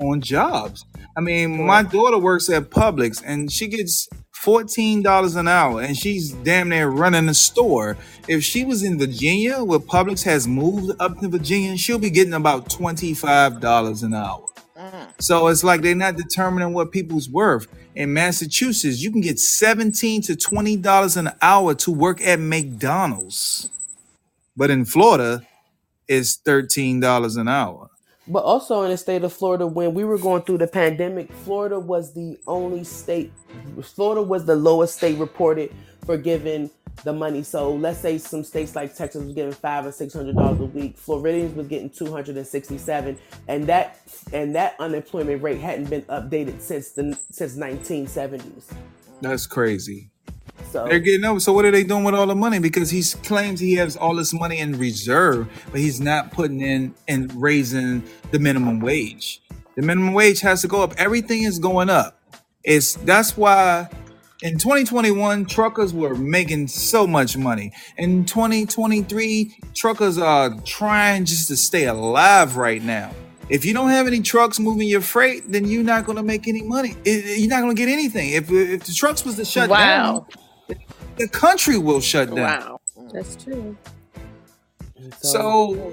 [0.00, 0.84] on jobs.
[1.16, 5.96] I mean, my daughter works at Publix and she gets fourteen dollars an hour, and
[5.96, 7.96] she's damn near running the store.
[8.28, 12.34] If she was in Virginia, where Publix has moved up to Virginia, she'll be getting
[12.34, 14.46] about twenty five dollars an hour.
[14.78, 15.08] Mm.
[15.20, 17.66] So it's like they're not determining what people's worth.
[17.96, 23.70] In Massachusetts, you can get seventeen to twenty dollars an hour to work at McDonald's,
[24.56, 25.42] but in Florida,
[26.06, 27.90] it's thirteen dollars an hour.
[28.28, 31.80] But also in the state of Florida, when we were going through the pandemic, Florida
[31.80, 33.32] was the only state,
[33.82, 35.72] Florida was the lowest state reported
[36.04, 36.70] for giving
[37.04, 37.42] the money.
[37.42, 40.64] So let's say some states like Texas was getting five or six hundred dollars a
[40.64, 40.98] week.
[40.98, 43.98] Floridians was getting two hundred and sixty-seven, and that
[44.32, 48.68] and that unemployment rate hadn't been updated since the since nineteen seventies.
[49.20, 50.10] That's crazy.
[50.70, 51.40] So They're getting over.
[51.40, 52.58] So what are they doing with all the money?
[52.58, 56.94] Because he claims he has all this money in reserve, but he's not putting in
[57.08, 59.40] and raising the minimum wage.
[59.76, 60.94] The minimum wage has to go up.
[60.98, 62.20] Everything is going up.
[62.64, 63.88] It's that's why
[64.42, 67.72] in 2021 truckers were making so much money.
[67.96, 73.12] In 2023, truckers are trying just to stay alive right now.
[73.48, 76.46] If you don't have any trucks moving your freight, then you're not going to make
[76.46, 76.94] any money.
[77.04, 78.30] You're not going to get anything.
[78.30, 80.26] If, if the trucks was to shut down, Wow.
[81.18, 82.36] The country will shut down.
[82.60, 82.80] Wow.
[83.12, 83.76] That's true.
[85.20, 85.92] So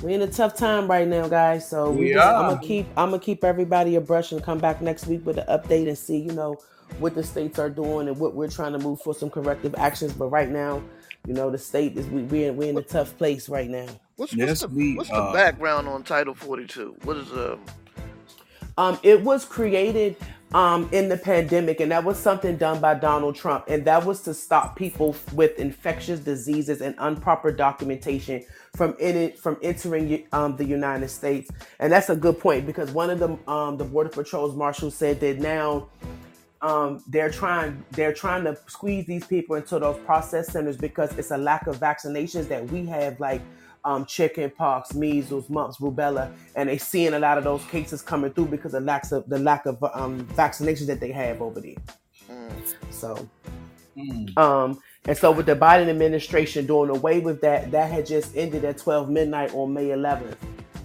[0.00, 1.68] We're in a tough time right now, guys.
[1.68, 2.26] So we We just.
[2.26, 5.46] I'm gonna keep I'm gonna keep everybody abreast and come back next week with an
[5.48, 6.56] update and see, you know,
[6.98, 10.12] what the states are doing and what we're trying to move for some corrective actions.
[10.12, 10.82] But right now,
[11.26, 13.86] you know, the state is we we're, we're in a tough place right now.
[14.16, 15.32] What's, Yes, the, we what's the are.
[15.32, 16.96] background on Title 42?
[17.02, 17.60] What is um?
[18.76, 20.16] Um, it was created
[20.54, 24.22] um, in the pandemic, and that was something done by Donald Trump, and that was
[24.22, 28.44] to stop people with infectious diseases and improper documentation
[28.76, 31.50] from in from entering um, the United States.
[31.80, 35.18] And that's a good point because one of the um, the Border Patrol's marshals said
[35.20, 35.88] that now
[36.62, 41.32] um, they're trying they're trying to squeeze these people into those process centers because it's
[41.32, 43.42] a lack of vaccinations that we have like
[43.84, 48.32] um, chicken pox, measles, mumps, rubella, and they seeing a lot of those cases coming
[48.32, 51.74] through because of lack of the lack of um, vaccinations that they have over there.
[52.90, 53.28] So,
[53.96, 58.36] mm, um, and so with the Biden administration doing away with that, that had just
[58.36, 60.36] ended at 12 midnight on May 11th.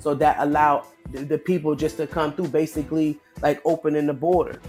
[0.01, 4.59] So that allowed the, the people just to come through, basically like opening the border.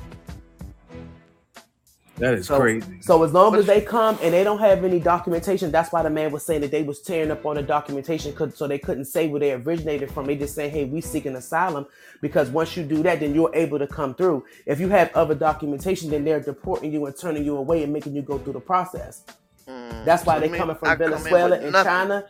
[2.20, 2.87] That is So, crazy.
[3.00, 6.02] so as long But as they come and they don't have any documentation, that's why
[6.02, 8.78] the man was saying that they was tearing up on the documentation, 'cause- so they
[8.78, 10.26] couldn't say where they originated from.
[10.26, 11.87] They just saying, "Hey, we seeking asylum,"
[12.20, 14.44] because once you do that, then you're able to come through.
[14.66, 18.14] If you have other documentation, then they're deporting you and turning you away and making
[18.14, 19.22] you go through the process.
[19.70, 21.90] Mm, That's why so they're coming from come in Venezuela and nothing.
[21.90, 22.24] China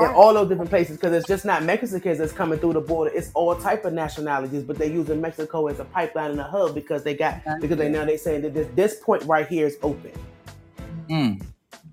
[0.00, 3.10] and all those different places because it's just not Mexicans that's coming through the border.
[3.14, 6.74] It's all type of nationalities, but they're using Mexico as a pipeline and a hub
[6.74, 9.78] because they got because they now they're saying that this, this point right here is
[9.82, 10.12] open.
[11.08, 11.44] Mm,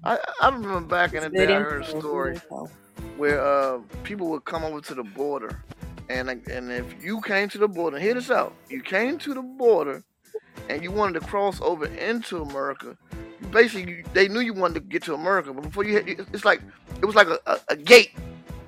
[0.03, 2.39] I, I remember back in the day, I heard a story
[3.17, 5.63] where uh, people would come over to the border,
[6.09, 9.41] and and if you came to the border, hear this out, you came to the
[9.41, 10.03] border,
[10.69, 13.10] and you wanted to cross over into America, you
[13.51, 16.61] basically they knew you wanted to get to America, but before you, had, it's like
[17.01, 18.11] it was like a, a, a gate.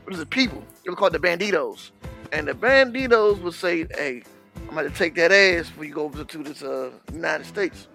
[0.06, 0.64] It was the people.
[0.84, 1.92] It was called the banditos,
[2.32, 4.24] and the banditos would say, "Hey,
[4.68, 7.88] I'm going to take that ass before you go over to this uh, United States,"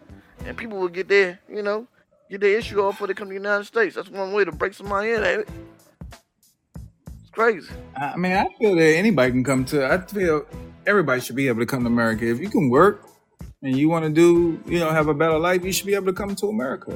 [0.46, 1.86] and people would get there, you know.
[2.30, 3.94] Get their issue off before they come to the United States.
[3.94, 5.48] That's one way to break somebody in, ain't it?
[7.22, 7.70] It's crazy.
[7.96, 9.86] I mean, I feel that anybody can come to.
[9.86, 10.44] I feel
[10.86, 12.26] everybody should be able to come to America.
[12.26, 13.06] If you can work
[13.62, 16.06] and you want to do, you know, have a better life, you should be able
[16.06, 16.92] to come to America.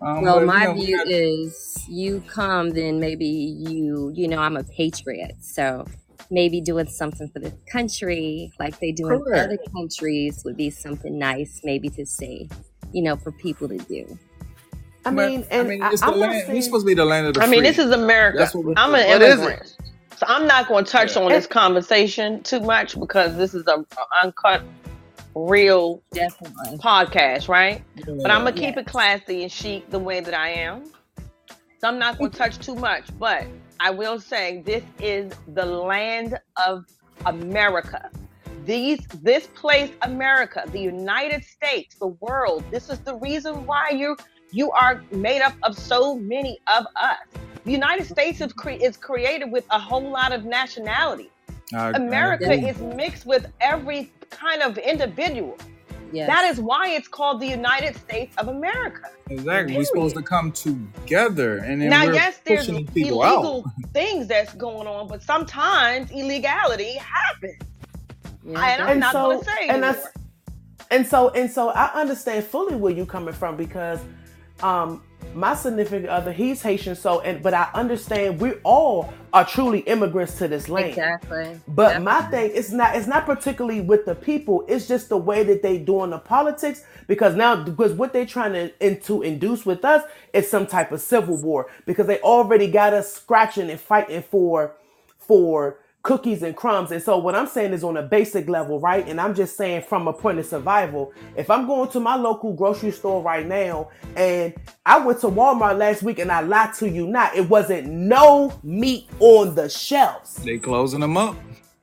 [0.00, 4.12] Um, Well, but, you my know, we view got- is you come, then maybe you,
[4.14, 5.36] you know, I'm a patriot.
[5.40, 5.84] So
[6.30, 11.18] maybe doing something for the country like they do in other countries would be something
[11.18, 12.48] nice, maybe to say,
[12.92, 14.18] you know, for people to do.
[15.04, 16.42] I But, mean, and I mean, I, it's am the land.
[16.44, 18.38] saying, We supposed to be the land of the I mean, this is America.
[18.38, 19.42] That's what we- I'm an What is it?
[19.42, 19.76] immigrant.
[20.18, 21.22] So I'm not going to touch Yeah.
[21.22, 23.86] on this conversation too much because this is a, a
[24.22, 24.62] uncut,
[25.34, 26.78] real Definitely.
[26.78, 27.82] podcast, right?
[28.04, 28.68] But I'm gonna Yeah.
[28.68, 30.84] keep it classy and chic the way that I am.
[31.78, 33.44] So I'm not gonna touch too much, but
[33.78, 36.84] I will say this is the land of
[37.26, 38.10] America.
[38.66, 42.64] These this place, America, the United States, the world.
[42.70, 44.16] This is the reason why you
[44.52, 47.16] you are made up of so many of us.
[47.64, 51.30] The United States is, cre- is created with a whole lot of nationality.
[51.72, 52.68] I- I America agree.
[52.68, 55.58] is mixed with every kind of individual.
[56.12, 56.28] Yes.
[56.28, 59.10] That is why it's called the United States of America.
[59.28, 59.76] Exactly.
[59.76, 63.64] We're supposed to come together, and then now, we're yes, there's illegal out.
[63.92, 67.62] things that's going on, but sometimes illegality happens.
[68.44, 70.12] Yeah, and I'm and not so, gonna say and that's, anymore.
[70.90, 74.00] and so, and so, I understand fully where you're coming from because,
[74.62, 75.02] um,
[75.34, 80.38] my significant other, he's Haitian, so and but I understand we all are truly immigrants
[80.38, 80.90] to this land.
[80.90, 81.60] Exactly.
[81.68, 84.64] But my thing, it's not it's not particularly with the people.
[84.68, 86.84] It's just the way that they doing the politics.
[87.06, 91.00] Because now, because what they're trying to into induce with us is some type of
[91.00, 91.68] civil war.
[91.86, 94.76] Because they already got us scratching and fighting for
[95.18, 96.92] for cookies and crumbs.
[96.92, 99.06] And so what I'm saying is on a basic level, right?
[99.06, 101.12] And I'm just saying from a point of survival.
[101.36, 104.54] If I'm going to my local grocery store right now and
[104.86, 108.58] I went to Walmart last week and I lied to you not, it wasn't no
[108.62, 110.36] meat on the shelves.
[110.36, 111.36] They closing them up.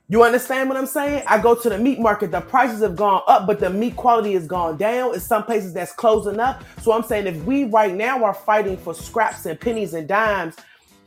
[0.09, 1.23] You understand what I'm saying?
[1.27, 4.33] I go to the meat market, the prices have gone up, but the meat quality
[4.33, 5.13] has gone down.
[5.13, 6.63] In some places that's closing up.
[6.81, 10.55] So I'm saying if we right now are fighting for scraps and pennies and dimes,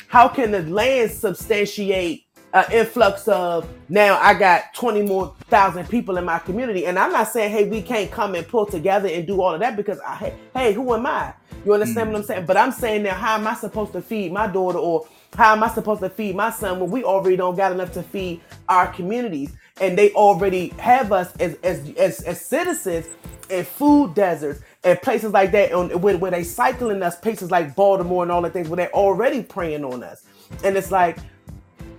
[0.09, 6.17] how can the land substantiate an influx of now I got 20 more thousand people
[6.19, 6.87] in my community?
[6.87, 9.61] And I'm not saying, hey, we can't come and pull together and do all of
[9.61, 11.35] that because I hey, hey, who am I?
[11.65, 12.13] You understand mm.
[12.13, 12.47] what I'm saying?
[12.47, 15.63] But I'm saying now, how am I supposed to feed my daughter or how am
[15.63, 18.93] I supposed to feed my son when we already don't got enough to feed our
[18.93, 19.53] communities?
[19.81, 23.07] And they already have us as as as, as citizens
[23.49, 27.75] in food deserts and places like that on where, where they cycling us, places like
[27.75, 30.25] Baltimore and all the things where they're already preying on us.
[30.65, 31.19] And it's like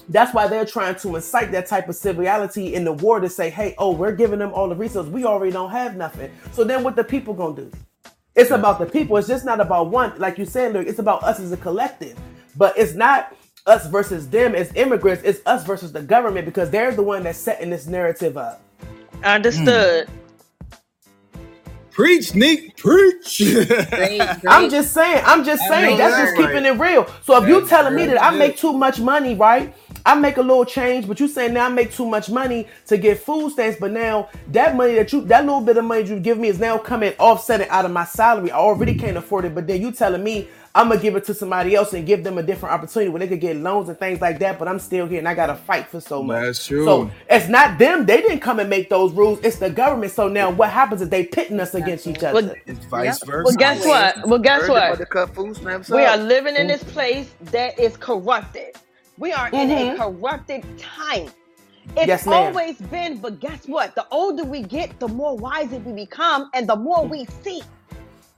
[0.10, 3.50] that's why they're trying to incite that type of civility in the war to say,
[3.50, 5.12] hey, oh, we're giving them all the resources.
[5.12, 6.32] We already don't have nothing.
[6.52, 7.72] So then what the people gonna do?
[8.36, 9.18] It's about the people.
[9.18, 12.18] It's just not about one, like you said, look, it's about us as a collective.
[12.56, 13.36] But it's not
[13.66, 17.38] us versus them as immigrants, it's us versus the government because they're the one that's
[17.38, 18.62] setting this narrative up.
[19.24, 20.10] Understood.
[21.92, 22.78] Preach, Nick.
[22.78, 23.42] Preach.
[23.42, 24.22] Great, great.
[24.48, 27.06] I'm just saying, I'm just saying, that's that's just keeping it real.
[27.24, 29.74] So if you That's telling me that I make too much money, right?
[30.06, 32.98] I make a little change, but you saying now I make too much money to
[32.98, 36.20] get food stamps, but now that money that you that little bit of money you
[36.20, 38.52] give me is now coming offsetting out of my salary.
[38.52, 41.34] I already can't afford it, but then you telling me I'm gonna give it to
[41.34, 44.22] somebody else and give them a different opportunity where they could get loans and things
[44.22, 46.44] like that, but I'm still here and I gotta fight for so much.
[46.44, 46.86] That's true.
[46.86, 50.14] So it's not them, they didn't come and make those rules, it's the government.
[50.14, 52.34] So now what happens is they pitting us against each other.
[52.48, 53.28] Well, It's vice Yep.
[53.28, 53.44] versa.
[53.46, 54.28] well, guess what?
[54.30, 55.00] Well, guess what?
[55.00, 58.76] the cut food stamps We are living in this place that is corrupted.
[59.18, 59.98] We are in a Mhm.
[59.98, 61.30] corrupted time.
[61.98, 63.96] It's Yes, always been, but guess what?
[63.96, 67.62] The older we get, the more wiser we become, and the more we see.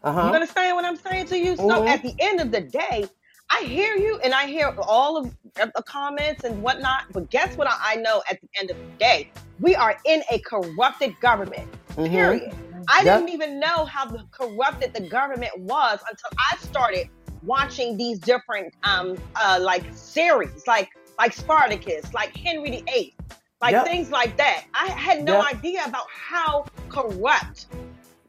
[0.04, 0.30] Uh-huh.
[0.30, 1.56] You understand what I'm saying to you?
[1.58, 1.88] So Mhm.
[1.88, 3.06] at the end of the day,
[3.52, 7.02] I hear you and I hear all of the comments and whatnot.
[7.14, 7.68] But guess what?
[7.84, 9.28] I know at the end of the day,
[9.60, 11.64] we are in a corrupted government.
[11.98, 12.10] Mhm.
[12.10, 12.54] Period.
[12.90, 13.20] I Yep.
[13.20, 17.06] didn't even know how corrupted the government was until I started
[17.44, 20.90] watching these different um uh like series, like
[21.20, 23.16] like Spartacus, like Henry VIII,
[23.62, 23.86] like Yep.
[23.86, 24.64] things like that.
[24.74, 25.46] I had no Yep.
[25.54, 27.68] idea about how corrupt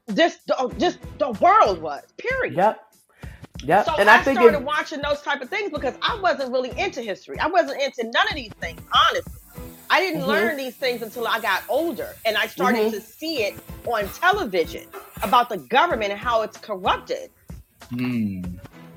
[0.06, 2.02] this the, just the world was.
[2.18, 2.54] Period.
[2.56, 2.80] Yep.
[3.62, 3.86] Yep.
[3.86, 6.78] So and I, I, started it, watching those type of things because I wasn't really
[6.78, 7.38] into history.
[7.38, 9.32] I wasn't into none of these things, honestly.
[9.88, 10.26] I didn't Mhm.
[10.26, 12.90] learn these things until I got older and I started Mhm.
[12.92, 13.54] to see it
[13.86, 14.86] on television
[15.22, 17.30] about the government and how it's corrupted.
[17.90, 18.42] Hmm.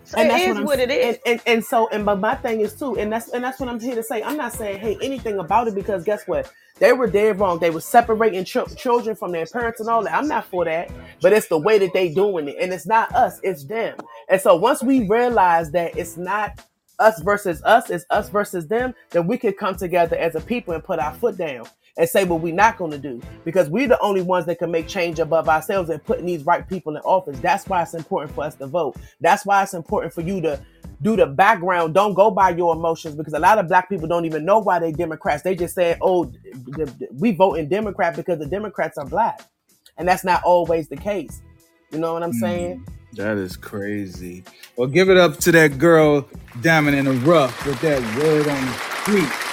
[0.05, 1.17] So and it that's is what, what it is.
[1.17, 3.67] And, and and so and but my thing is too, and that's and that's what
[3.69, 4.23] I'm here to say.
[4.23, 6.51] I'm not saying hey anything about it because guess what?
[6.79, 7.59] They were dead wrong.
[7.59, 10.13] They were separating ch- children from their parents and all that.
[10.15, 13.13] I'm not for that, but it's the way that they doing it, and it's not
[13.15, 13.97] us, it's them.
[14.29, 16.61] And so once we realize that it's not
[16.99, 20.73] us versus us, it's us versus them, then we could come together as a people
[20.73, 21.65] and put our foot down
[21.97, 24.71] and say what we're not going to do because we're the only ones that can
[24.71, 27.39] make change above ourselves and putting these right people in office.
[27.39, 28.97] That's why it's important for us to vote.
[29.21, 30.59] That's why it's important for you to
[31.01, 31.93] do the background.
[31.93, 34.79] Don't go by your emotions because a lot of black people don't even know why
[34.79, 35.43] they Democrats.
[35.43, 39.41] They just say, "Oh, the, the- we vote in Democrat because the Democrats are black,"
[39.97, 41.41] and that's not always the case.
[41.91, 42.39] You know what I'm mm-hmm.
[42.39, 42.88] saying?
[43.13, 44.43] That is crazy.
[44.75, 46.27] Well, give it up to that girl
[46.62, 49.47] Diamond in the rough with that word on the street.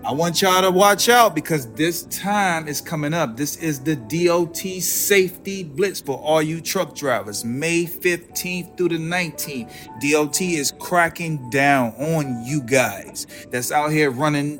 [0.02, 3.36] I want y'all to watch out because this time is coming up.
[3.36, 8.96] This is the DOT Safety Blitz for all you truck drivers, May 15th through the
[8.96, 9.70] 19th.
[10.00, 14.58] DOT is cracking down on you guys that's out here running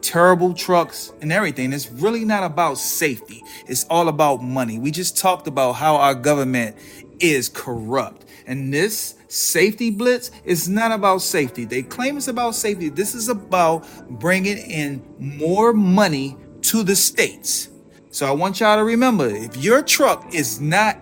[0.00, 1.74] terrible trucks and everything.
[1.74, 4.78] It's really not about safety, it's all about money.
[4.78, 6.76] We just talked about how our government
[7.20, 8.24] is corrupt.
[8.46, 11.64] And this safety blitz is not about safety.
[11.64, 12.88] They claim it's about safety.
[12.88, 13.86] This is about
[14.20, 17.68] bringing in more money to the states.
[18.10, 20.98] So I want y'all to remember if your truck is not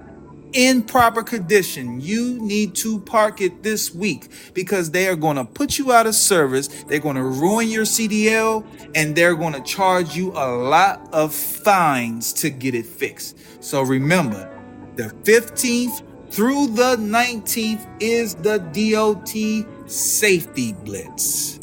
[0.54, 5.44] in proper condition, you need to park it this week because they are going to
[5.44, 6.68] put you out of service.
[6.84, 11.34] They're going to ruin your CDL and they're going to charge you a lot of
[11.34, 13.36] fines to get it fixed.
[13.62, 14.50] So remember,
[14.94, 16.02] the 15th
[16.34, 21.60] through the 19th is the DOT Safety Blitz.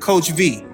[0.00, 0.64] Coach V,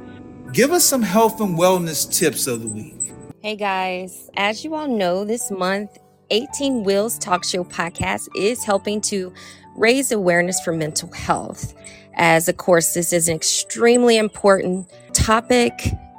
[0.52, 3.12] give us some health and wellness tips of the week.
[3.42, 5.98] Hey guys, as you all know, this month,
[6.30, 9.30] 18 Wheels Talk Show podcast is helping to
[9.76, 11.74] raise awareness for mental health.
[12.14, 15.72] As of course, this is an extremely important topic,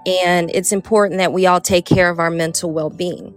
[0.05, 3.33] and it's important that we all take care of our mental well being.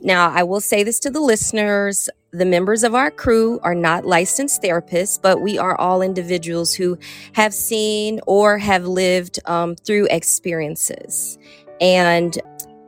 [0.00, 4.04] Now, I will say this to the listeners the members of our crew are not
[4.04, 6.98] licensed therapists, but we are all individuals who
[7.32, 11.38] have seen or have lived um, through experiences.
[11.80, 12.36] And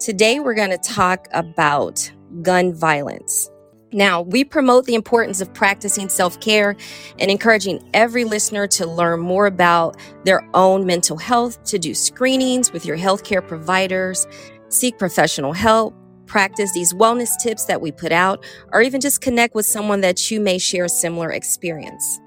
[0.00, 2.10] today we're going to talk about
[2.42, 3.48] gun violence.
[3.92, 6.76] Now, we promote the importance of practicing self care
[7.20, 12.72] and encouraging every listener to learn more about their own mental health, to do screenings
[12.72, 14.26] with your healthcare providers,
[14.70, 15.94] seek professional help,
[16.26, 20.30] practice these wellness tips that we put out, or even just connect with someone that
[20.30, 22.20] you may share a similar experience.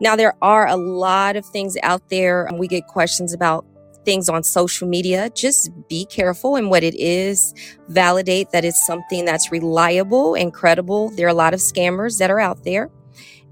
[0.00, 2.48] Now, there are a lot of things out there.
[2.58, 3.64] We get questions about
[4.04, 5.30] things on social media.
[5.30, 7.54] Just be careful in what it is.
[7.88, 11.10] Validate that it's something that's reliable and credible.
[11.10, 12.90] There are a lot of scammers that are out there.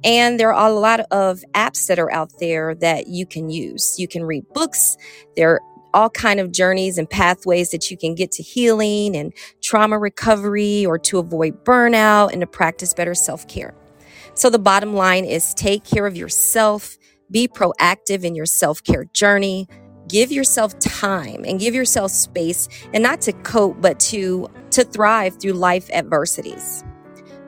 [0.05, 3.95] And there are a lot of apps that are out there that you can use.
[3.99, 4.97] You can read books.
[5.37, 5.61] There
[5.94, 10.85] all kind of journeys and pathways that you can get to healing and trauma recovery
[10.87, 13.74] or to avoid burnout and to practice better self-care.
[14.35, 16.96] So the bottom line is take care of yourself,
[17.31, 19.68] be proactive in your self-care journey,
[20.09, 25.38] give yourself time and give yourself space and not to cope but to to thrive
[25.40, 26.85] through life adversities.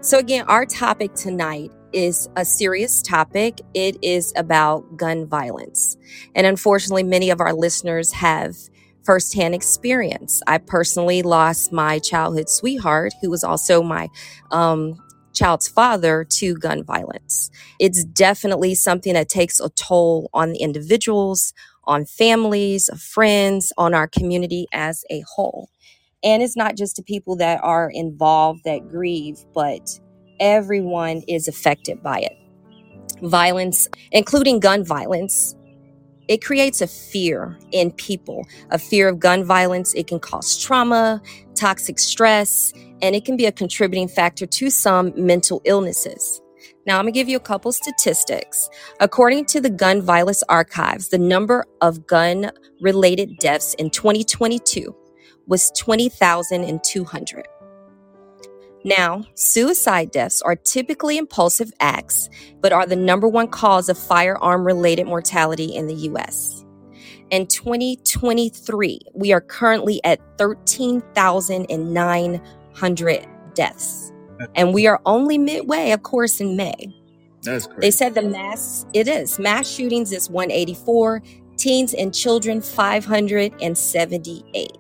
[0.01, 3.61] So again, our topic tonight is a serious topic.
[3.75, 5.97] It is about gun violence.
[6.35, 8.57] And unfortunately, many of our listeners have
[9.05, 10.43] firsthand experience.
[10.47, 14.09] I personally lost my childhood sweetheart, who was also my
[14.51, 14.97] um,
[15.35, 17.51] child's father, to gun violence.
[17.79, 21.53] It's definitely something that takes a toll on the individuals,
[21.85, 25.69] on families, friends, on our community as a whole.
[26.25, 30.01] And it's not just the people that are involved that grieve, but
[30.45, 32.39] everyone is affected by it.
[33.23, 35.57] Violence, including gun violence,
[36.29, 39.95] it creates a fear in people, a fear of gun violence.
[39.95, 41.23] It can cause trauma,
[41.55, 46.41] toxic stress, and it can be a contributing factor to some mental illnesses.
[46.87, 48.69] Now, I'm gonna give you a couple statistics.
[49.01, 54.95] According to the Gun Violence Archives, the number of gun related deaths in 2022
[55.47, 57.47] was 20,200.
[58.85, 62.29] Now, suicide deaths are typically impulsive acts,
[62.61, 66.67] but are the number one cause of firearm related mortality in the US.
[67.31, 74.13] In 2023, we are currently at 13,900 deaths.
[74.55, 76.75] And we are only midway, of course, in May.
[77.43, 77.81] That's crazy.
[77.81, 81.23] They said the mass, it is, mass shootings is 184,
[81.57, 84.77] teens and children 578.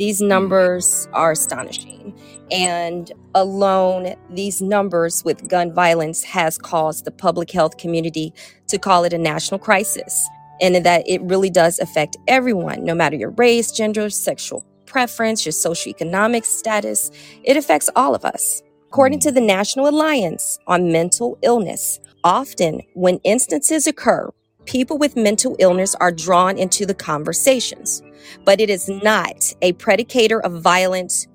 [0.00, 0.28] These mm-hmm.
[0.28, 2.18] numbers are astonishing.
[2.50, 8.32] And alone, these numbers with gun violence has caused the public health community
[8.68, 10.26] to call it a national crisis.
[10.62, 15.52] And that it really does affect everyone, no matter your race, gender, sexual preference, your
[15.52, 17.10] socioeconomic status.
[17.44, 18.62] It affects all of us.
[18.88, 19.28] According mm-hmm.
[19.28, 24.30] to the National Alliance on Mental Illness, often when instances occur,
[24.66, 28.02] people with mental illness are drawn into the conversations,
[28.44, 31.26] but it is not a predicator of violence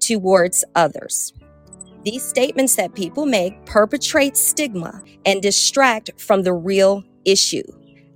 [0.00, 1.32] towards others.
[2.04, 7.62] These statements that people make perpetrate stigma and distract from the real issue.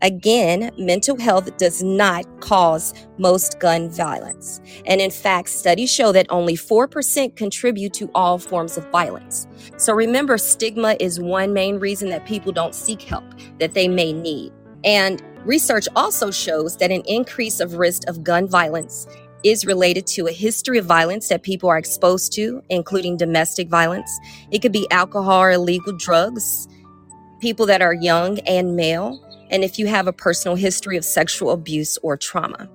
[0.03, 4.61] Again, mental health does not cause most gun violence.
[4.87, 9.49] And in fact, studies show that only 4% contribute to all forms of violence.
[9.77, 13.25] So remember, stigma is one main reason that people don't seek help
[13.59, 14.53] that they may need.
[14.85, 19.09] And research also shows that an increase of risk of gun violence
[19.43, 24.11] is related to a history of violence that people are exposed to, including domestic violence.
[24.51, 26.69] It could be alcohol or illegal drugs,
[27.41, 31.51] people that are young and male, and if you have a personal history of sexual
[31.51, 32.69] abuse or trauma.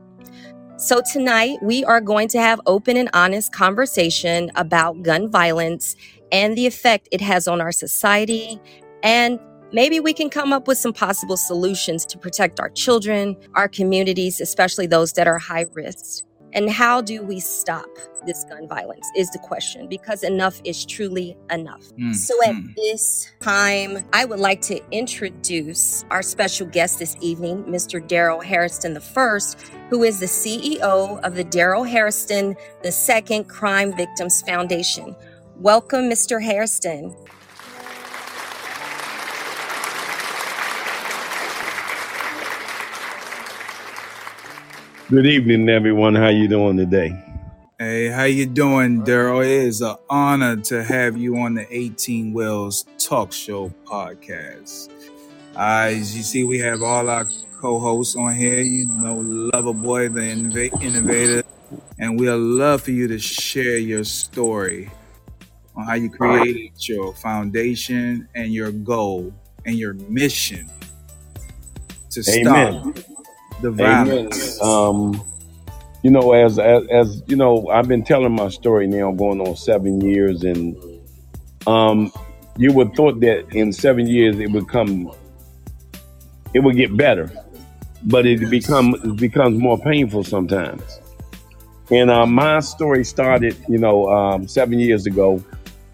[0.78, 5.96] So, tonight we are going to have open and honest conversation about gun violence
[6.32, 8.60] and the effect it has on our society.
[9.04, 9.40] And
[9.72, 14.42] maybe we can come up with some possible solutions to protect our children, our communities,
[14.42, 16.26] especially those that are high risk.
[16.54, 17.88] And how do we stop
[18.26, 21.82] this gun violence is the question because enough is truly enough.
[22.00, 22.76] Mm, So, at mm.
[22.76, 28.06] this time, I would like to introduce our special guest this evening, Mr.
[28.06, 29.40] Darryl Hairston I,
[29.90, 35.16] who is the CEO of the Darryl Hairston II Crime Victims Foundation.
[35.58, 36.42] Welcome, Mr.
[36.42, 37.16] Hairston.
[45.14, 46.16] Good evening, everyone.
[46.16, 47.16] How you doing today?
[47.78, 49.46] Hey, how you doing, Darryl?
[49.46, 54.90] It is an honor to have you on the 18 Wheels Talk Show podcast.
[55.56, 57.28] Uh, as you see, we have all our
[57.62, 58.62] co-hosts on here.
[58.62, 61.44] You know, Loverboy, the innova- innovator,
[62.00, 64.90] and we'd love for you to share your story
[65.76, 69.32] on how you created your foundation and your goal
[69.68, 70.68] and your mission
[72.10, 72.98] to stop
[73.66, 74.30] Amen.
[74.62, 75.24] Um,
[76.04, 79.56] you know, as, as as you know, I've been telling my story now, going on
[79.56, 80.76] seven years, and
[81.66, 82.12] um,
[82.58, 85.12] you would thought that in seven years it would come,
[86.54, 87.32] it would get better,
[88.04, 91.00] but it become it becomes more painful sometimes.
[91.90, 95.44] And uh, my story started, you know, um, seven years ago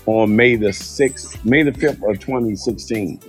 [0.08, 3.20] on May the sixth, May the fifth of 2016,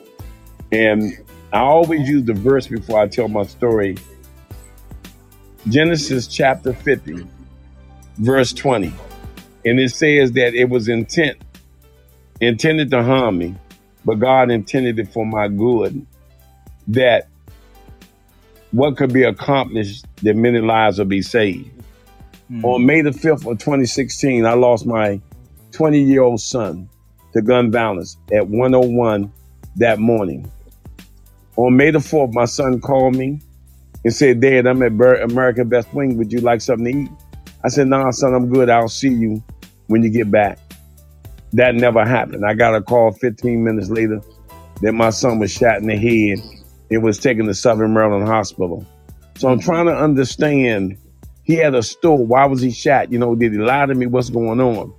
[0.72, 1.12] and
[1.52, 3.96] I always use the verse before I tell my story.
[5.68, 7.26] Genesis chapter 50,
[8.18, 8.92] verse 20.
[9.66, 11.38] And it says that it was intent,
[12.40, 13.54] intended to harm me,
[14.04, 16.06] but God intended it for my good.
[16.88, 17.28] That
[18.70, 21.70] what could be accomplished, that many lives will be saved.
[22.50, 22.64] Mm.
[22.64, 25.20] On May the 5th of 2016, I lost my
[25.72, 26.88] 20 year old son
[27.34, 29.30] to gun violence at 101
[29.76, 30.50] that morning.
[31.56, 33.40] On May the 4th, my son called me
[34.04, 34.92] and said, Dad, I'm at
[35.22, 36.16] American Best Wing.
[36.16, 37.10] Would you like something to eat?
[37.64, 38.70] I said, Nah, son, I'm good.
[38.70, 39.42] I'll see you
[39.88, 40.58] when you get back.
[41.52, 42.46] That never happened.
[42.46, 44.20] I got a call 15 minutes later
[44.82, 46.38] that my son was shot in the head.
[46.90, 48.86] It was taken to Southern Maryland Hospital.
[49.36, 50.96] So I'm trying to understand.
[51.42, 52.24] He had a store.
[52.24, 53.10] Why was he shot?
[53.10, 54.06] You know, did he lie to me?
[54.06, 54.94] What's going on?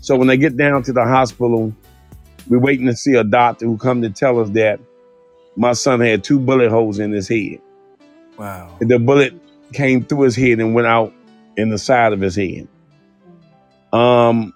[0.00, 1.74] So when they get down to the hospital,
[2.48, 4.80] we're waiting to see a doctor who come to tell us that
[5.56, 7.60] my son had two bullet holes in his head.
[8.40, 8.78] Wow.
[8.80, 9.34] The bullet
[9.74, 11.12] came through his head and went out
[11.58, 12.66] in the side of his head.
[13.92, 14.54] Um,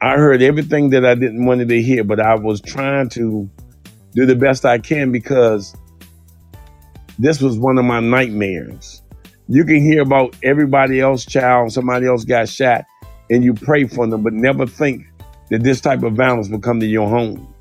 [0.00, 3.50] I heard everything that I didn't want to hear, but I was trying to
[4.14, 5.74] do the best I can because
[7.18, 9.02] this was one of my nightmares.
[9.48, 12.84] You can hear about everybody else, child, somebody else got shot,
[13.28, 15.04] and you pray for them, but never think
[15.50, 17.52] that this type of violence will come to your home.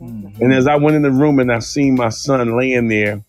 [0.00, 0.40] Mhm.
[0.40, 3.24] And as I went in the room and I seen my son laying there,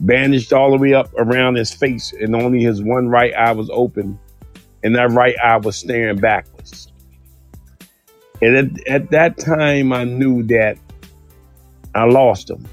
[0.00, 3.70] bandaged all the way up around his face, and only his one right eye was
[3.70, 4.18] open,
[4.82, 6.90] and that right eye was staring backwards.
[8.42, 10.78] And at, at that time, I knew that
[11.94, 12.66] I lost him.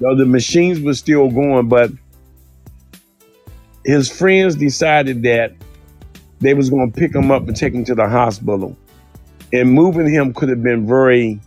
[0.00, 1.90] Though the machines were still going, but
[3.84, 5.54] his friends decided that
[6.40, 8.76] they was going to pick him up and take him to the hospital.
[9.52, 11.40] And moving him could have been very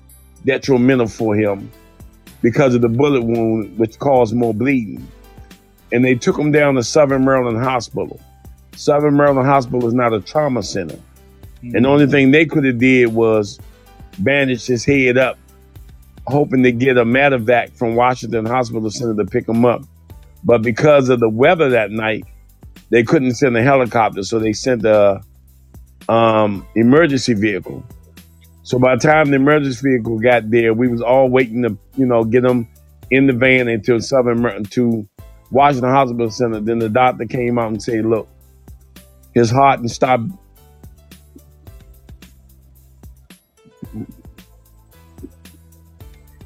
[0.45, 1.71] detrimental for him
[2.41, 5.07] because of the bullet wound, which caused more bleeding.
[5.91, 8.19] And they took him down to Southern Maryland Hospital.
[8.75, 10.97] Southern Maryland Hospital is not a trauma center.
[11.61, 13.59] And the only thing they could have did was
[14.17, 15.37] bandage his head up,
[16.25, 19.83] hoping to get a medevac from Washington Hospital Center to pick him up.
[20.43, 22.25] But because of the weather that night,
[22.89, 25.21] they couldn't send a helicopter, so they sent a
[26.09, 27.83] um, emergency vehicle.
[28.63, 32.05] So by the time the emergency vehicle got there, we was all waiting to, you
[32.05, 32.67] know, get them
[33.09, 35.07] in the van until Southern to
[35.49, 36.59] Washington Hospital Center.
[36.59, 38.27] Then the doctor came out and said, "Look,
[39.33, 40.29] his heart and stopped."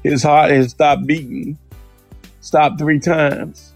[0.02, 1.58] His heart has stopped beating,
[2.40, 3.72] stopped three times.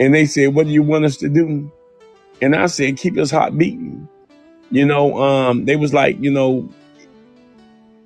[0.00, 1.70] And they said, What do you want us to do?
[2.42, 4.08] And I said, Keep his heart beating.
[4.70, 6.68] You know, um, they was like, you know,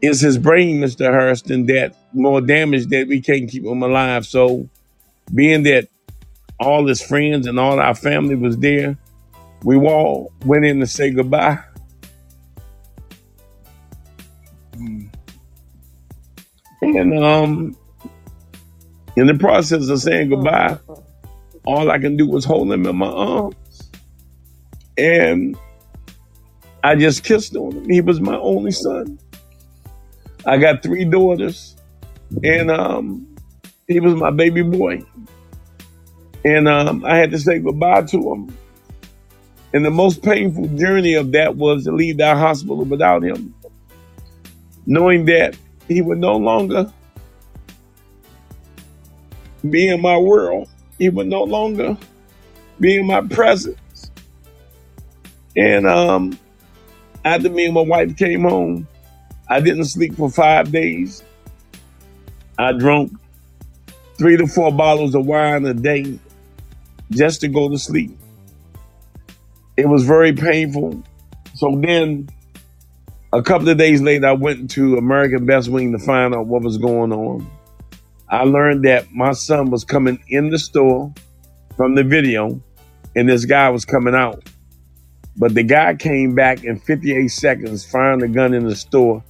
[0.03, 1.13] is his brain, Mr.
[1.13, 4.27] Hairston, that more damaged that we can't keep him alive?
[4.27, 4.69] So
[5.33, 5.89] being that
[6.59, 8.99] all his friends and all our family was there,
[9.65, 11.59] we all went in to say goodbye.
[16.83, 17.77] And um
[19.17, 20.79] in the process of saying goodbye,
[21.65, 23.91] all I can do was hold him in my arms.
[24.99, 25.57] And
[26.83, 27.89] I just kissed on him.
[27.89, 29.19] He was my only son.
[30.45, 31.76] I got three daughters,
[32.43, 33.36] and um,
[33.86, 35.03] he was my baby boy.
[36.45, 38.57] And um, I had to say goodbye to him.
[39.72, 43.55] And the most painful journey of that was to leave that hospital without him,
[44.84, 45.57] knowing that
[45.88, 46.93] he would no longer
[49.70, 50.68] be in my world.
[50.99, 51.97] He would no longer
[52.80, 54.11] be in my presence.
[55.57, 56.38] And um,
[57.24, 58.86] after me and my wife came home,
[59.53, 61.23] I didn't sleep for five days.
[62.57, 63.13] I drank
[64.17, 66.19] three to four bottles of wine a day
[67.11, 68.17] just to go to sleep.
[69.77, 71.03] It was very painful.
[71.55, 72.31] So then,
[73.35, 76.63] a couple of days later, I went to American Best Wing to find out what
[76.63, 77.47] was going on.
[78.31, 81.13] I learned that my son was coming in the store
[81.77, 82.59] from the video,
[83.15, 84.49] and this guy was coming out.
[85.37, 89.23] But the guy came back in 58 seconds, firing the gun in the store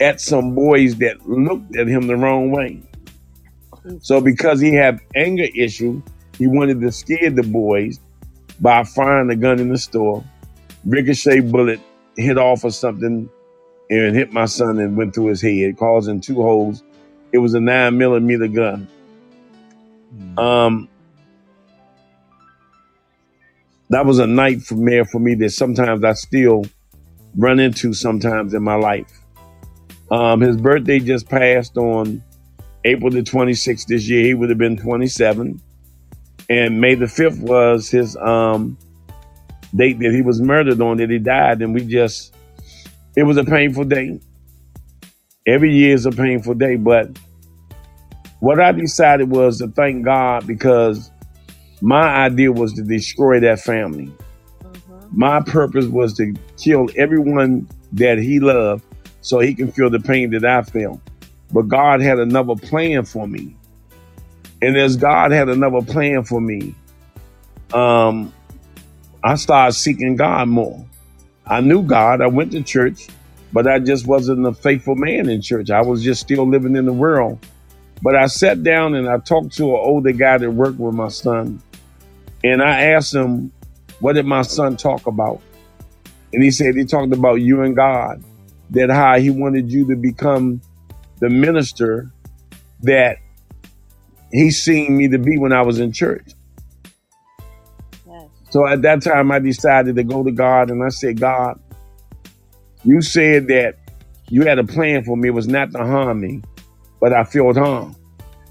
[0.00, 2.82] at some boys that looked at him the wrong way.
[4.00, 6.02] So because he had anger issue,
[6.38, 8.00] he wanted to scare the boys
[8.60, 10.24] by firing the gun in the store.
[10.84, 11.80] Ricochet bullet
[12.16, 13.28] hit off of something
[13.90, 16.82] and hit my son and went through his head, causing two holes.
[17.32, 18.88] It was a nine millimeter gun.
[20.36, 20.88] Um,
[23.90, 26.64] that was a nightmare for me that sometimes I still
[27.36, 29.20] run into sometimes in my life.
[30.10, 32.22] Um, his birthday just passed on
[32.84, 34.24] April the 26th this year.
[34.24, 35.60] He would have been 27.
[36.48, 38.78] And May the 5th was his um,
[39.74, 41.60] date that he was murdered on, that he died.
[41.60, 42.34] And we just,
[43.16, 44.20] it was a painful day.
[45.46, 46.76] Every year is a painful day.
[46.76, 47.18] But
[48.38, 51.10] what I decided was to thank God because
[51.80, 54.12] my idea was to destroy that family.
[55.10, 58.84] My purpose was to kill everyone that he loved
[59.26, 61.00] so he can feel the pain that I felt.
[61.52, 63.56] But God had another plan for me.
[64.62, 66.76] And as God had another plan for me,
[67.74, 68.32] um,
[69.24, 70.86] I started seeking God more.
[71.44, 73.08] I knew God, I went to church,
[73.52, 75.70] but I just wasn't a faithful man in church.
[75.70, 77.44] I was just still living in the world.
[78.02, 81.08] But I sat down and I talked to an older guy that worked with my
[81.08, 81.60] son.
[82.44, 83.50] And I asked him,
[83.98, 85.40] What did my son talk about?
[86.32, 88.22] And he said, He talked about you and God,
[88.70, 90.60] that how he wanted you to become
[91.20, 92.10] the minister
[92.82, 93.18] that
[94.32, 96.32] he seen me to be when I was in church.
[98.06, 98.28] Yes.
[98.50, 101.60] So at that time, I decided to go to God and I said, God,
[102.84, 103.76] you said that
[104.28, 105.28] you had a plan for me.
[105.28, 106.42] It was not to harm me,
[107.00, 107.94] but I felt harm.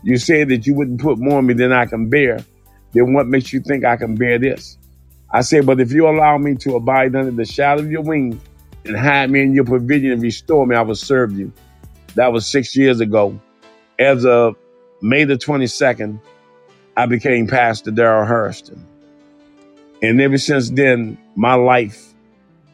[0.03, 2.39] You said that you wouldn't put more on me than I can bear.
[2.93, 4.77] Then what makes you think I can bear this?
[5.31, 8.39] I said, but if you allow me to abide under the shadow of your wings
[8.85, 11.53] and hide me in your provision and restore me, I will serve you.
[12.15, 13.39] That was six years ago.
[13.99, 14.55] As of
[15.01, 16.21] May the 22nd,
[16.97, 18.85] I became Pastor Darryl Hairston.
[20.01, 22.13] And ever since then, my life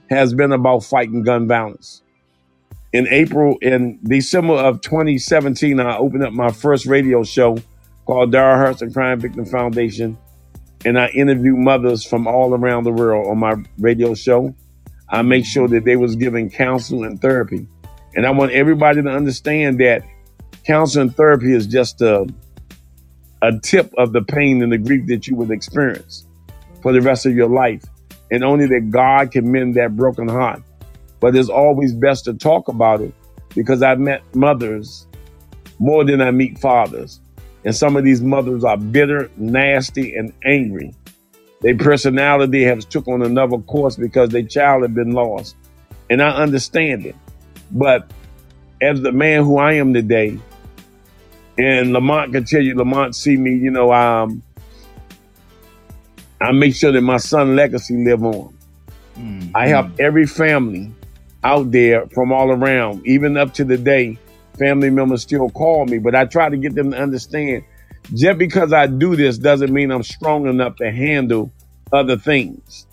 [0.09, 2.03] has been about fighting gun violence.
[2.93, 7.57] In April, in December of 2017, I opened up my first radio show
[8.05, 10.17] called Darryl Hairston Crime Victim Foundation.
[10.85, 14.55] and I interview mothers from all around the world on my radio show.
[15.11, 17.67] I make sure that they was given counsel and therapy.
[18.15, 20.03] And I want everybody to understand that
[20.65, 22.25] counsel and therapy is just a,
[23.41, 26.25] a tip of the pain and the grief that you would experience
[26.81, 27.83] for the rest of your life.
[28.31, 30.63] And only that God can mend that broken heart.
[31.19, 33.13] But it's always best to talk about it
[33.53, 35.07] because I've met mothers
[35.79, 37.19] more than I meet fathers.
[37.65, 40.93] And some of these mothers are bitter, nasty, and angry.
[41.61, 45.55] Their personality has took on another course because their child had been lost.
[46.09, 47.15] And I understand it.
[47.71, 48.11] But
[48.81, 50.39] as the man who I am today,
[51.57, 54.41] and Lamont can tell you, Lamont see me, you know, um,
[56.41, 58.57] I make sure that my son legacy live on.
[59.15, 60.91] Mm, I help every family
[61.43, 64.17] out there from all around, even up to the day,
[64.57, 67.63] family members still call me, but I try to get them to understand
[68.13, 71.51] just because I do this doesn't mean I'm strong enough to handle
[71.93, 72.87] other things.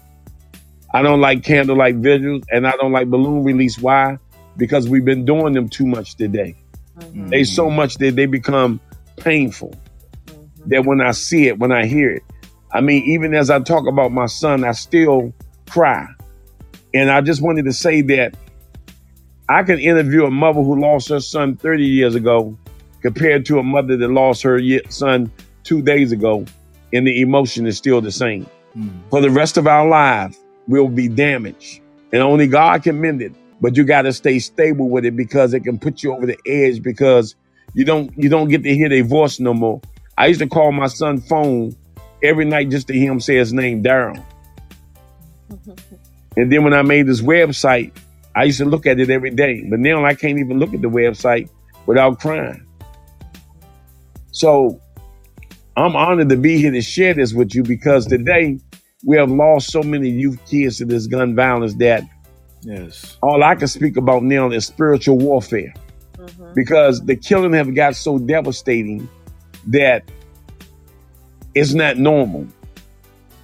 [0.94, 3.78] I don't like candlelight visuals and I don't like balloon release.
[3.78, 4.18] Why?
[4.56, 6.56] Because we've been doing them too much today.
[6.98, 8.80] mm, They so much that they become
[9.16, 9.74] painful.
[10.66, 12.22] That when I see it, when I hear it,
[12.72, 15.32] I mean, even as I talk about my son, I still
[15.68, 16.06] cry.
[16.94, 18.34] And I just wanted to say that
[19.48, 22.58] I can interview a mother who lost her son 30 years ago
[23.02, 25.30] compared to a mother that lost her son
[25.64, 26.44] two days ago,
[26.92, 28.46] and the emotion is still the same.
[28.76, 28.90] mm.
[29.10, 31.80] For the rest of our lives, we'll be damaged,
[32.12, 33.32] and only God can mend it.
[33.60, 36.38] But you got to stay stable with it because it can put you over the
[36.46, 37.34] edge because
[37.74, 39.80] you don't you don't get to hear their voice no more.
[40.16, 41.74] I used to call my son phone
[42.22, 44.24] every night just to hear him say his name, Darryl.
[46.36, 47.90] And then when I made this website,
[48.36, 49.64] I used to look at it every day.
[49.68, 51.50] But now I can't even look at the website
[51.84, 52.64] without crying.
[54.38, 54.80] So
[55.76, 58.60] I'm honored to be here to share this with you because today
[59.04, 62.04] we have lost so many youth kids to this gun violence that
[62.62, 63.18] Yes.
[63.20, 65.74] all I can speak about now is spiritual warfare
[66.16, 66.52] mm-hmm.
[66.54, 69.08] because the killing have got so devastating
[69.66, 70.08] that
[71.56, 72.46] it's not normal.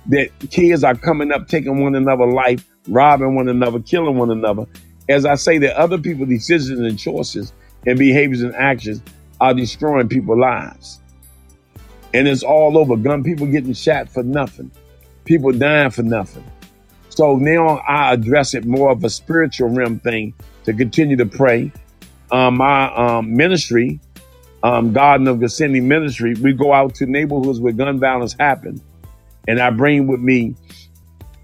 [0.07, 4.67] That kids are coming up, taking one another life, robbing one another, killing one another.
[5.09, 7.53] As I say, that other people's decisions and choices
[7.85, 9.03] and behaviors and actions
[9.45, 11.01] are destroying people's lives.
[12.15, 12.97] And it's all over.
[12.97, 14.71] Gun people getting shot for nothing.
[15.25, 16.45] People dying for nothing.
[17.11, 20.33] So now I address it more of a spiritual realm thing
[20.65, 21.73] to continue to pray.
[22.31, 24.01] Um, my um, ministry,
[24.63, 28.81] um, Garden of Gethsemane Ministry, we go out to neighborhoods where gun violence happens,
[29.47, 30.57] and I bring with me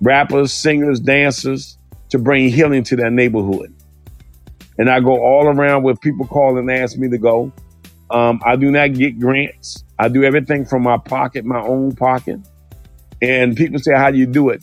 [0.00, 1.76] rappers, singers, dancers
[2.08, 3.74] to bring healing to that neighborhood.
[4.78, 7.52] And I go all around where people call and ask me to go.
[8.10, 9.84] Um, I do not get grants.
[9.98, 12.40] I do everything from my pocket, my own pocket.
[13.22, 14.62] And people say, "How do you do it?"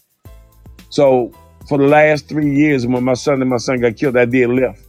[0.89, 1.31] So
[1.67, 4.49] for the last three years, when my son and my son got killed, I did
[4.49, 4.79] Lyft,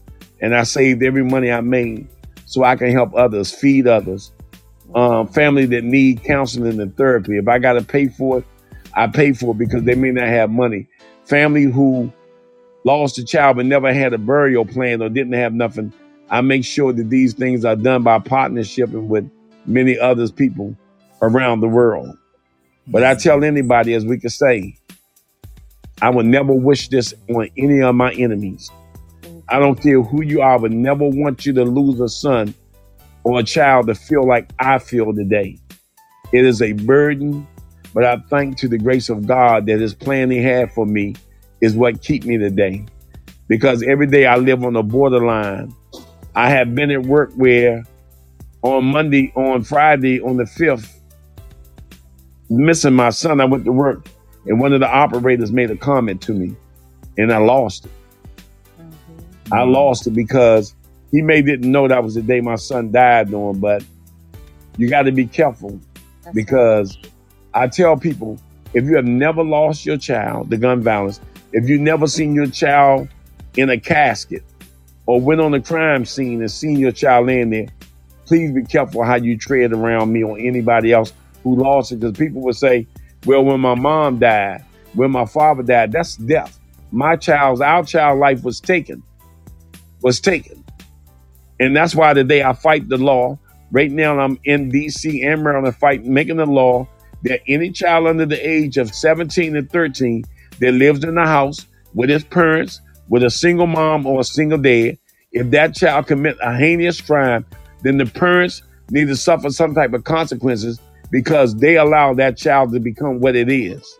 [0.40, 2.08] and I saved every money I made
[2.46, 4.32] so I can help others, feed others,
[4.94, 7.36] um, family that need counseling and therapy.
[7.36, 8.44] If I got to pay for it,
[8.94, 10.88] I pay for it because they may not have money.
[11.24, 12.10] Family who
[12.84, 15.92] lost a child but never had a burial plan or didn't have nothing,
[16.30, 19.30] I make sure that these things are done by partnership and with
[19.66, 20.76] many others people
[21.22, 22.16] around the world.
[22.86, 24.76] But I tell anybody, as we could say,
[26.00, 28.70] I would never wish this on any of my enemies.
[29.48, 32.54] I don't care who you are, I would never want you to lose a son
[33.24, 35.58] or a child to feel like I feel today.
[36.32, 37.46] It is a burden,
[37.94, 41.14] but I thank to the grace of God that his plan he had for me
[41.60, 42.84] is what keep me today.
[43.48, 45.74] Because every day I live on the borderline.
[46.38, 47.82] I have been at work where
[48.62, 50.88] on Monday, on Friday, on the 5th,
[52.48, 54.06] missing my son, I went to work
[54.46, 56.54] and one of the operators made a comment to me
[57.18, 57.90] and I lost it.
[58.80, 59.52] Mm-hmm.
[59.52, 60.76] I lost it because
[61.10, 63.82] he may didn't know that was the day my son died on, but
[64.76, 65.80] you got to be careful
[66.34, 66.96] because
[67.52, 68.38] I tell people
[68.74, 71.20] if you have never lost your child to gun violence,
[71.52, 73.08] if you've never seen your child
[73.56, 74.44] in a casket
[75.08, 77.66] or went on a crime scene and seen your child laying there,
[78.26, 82.16] please be careful how you tread around me or anybody else who lost it because
[82.18, 82.86] people will say,
[83.24, 86.60] well, when my mom died, when my father died, that's death.
[86.92, 89.02] My child's, our child life was taken,
[90.02, 90.62] was taken.
[91.58, 93.38] And that's why today I fight the law.
[93.70, 96.86] Right now I'm in DC and Maryland fighting, making the law
[97.22, 100.24] that any child under the age of 17 and 13
[100.60, 104.58] that lives in the house with his parents, with a single mom or a single
[104.58, 104.98] dad,
[105.32, 107.44] if that child commit a heinous crime,
[107.82, 110.80] then the parents need to suffer some type of consequences
[111.10, 113.98] because they allow that child to become what it is.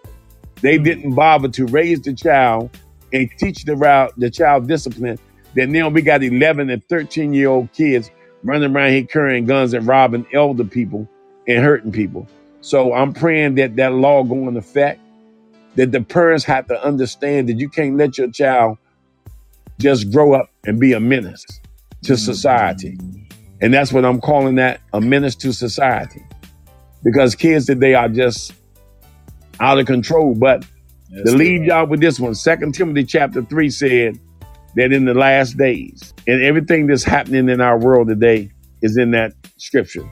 [0.61, 0.85] They mm-hmm.
[0.85, 2.71] didn't bother to raise the child
[3.13, 5.19] and teach the, the child discipline.
[5.55, 8.11] Then now we got 11 and 13 year old kids
[8.43, 11.09] running around here carrying guns and robbing elder people
[11.47, 12.29] and hurting people.
[12.61, 15.01] So I'm praying that that law go into effect,
[15.77, 18.79] that the parents have to understand that you can't let your child
[19.79, 21.45] just grow up and be a menace
[22.03, 22.99] to society.
[23.61, 26.25] And that's what I'm calling that a menace to society.
[27.03, 28.53] Because kids today are just
[29.61, 30.35] out of control.
[30.35, 30.65] But
[31.11, 31.69] That's to leave good.
[31.69, 34.21] y'all with this one, Second Timothy chapter 3 said
[34.77, 38.51] that in the last days, and everything that's happening in our world today
[38.83, 40.09] is in that scripture.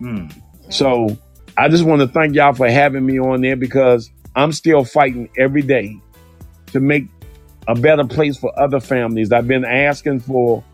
[0.00, 0.32] Mm.
[0.70, 1.16] So
[1.56, 5.28] I just want to thank y'all for having me on there because I'm still fighting
[5.38, 6.00] every day
[6.68, 7.06] to make
[7.68, 9.30] a better place for other families.
[9.30, 10.64] I've been asking for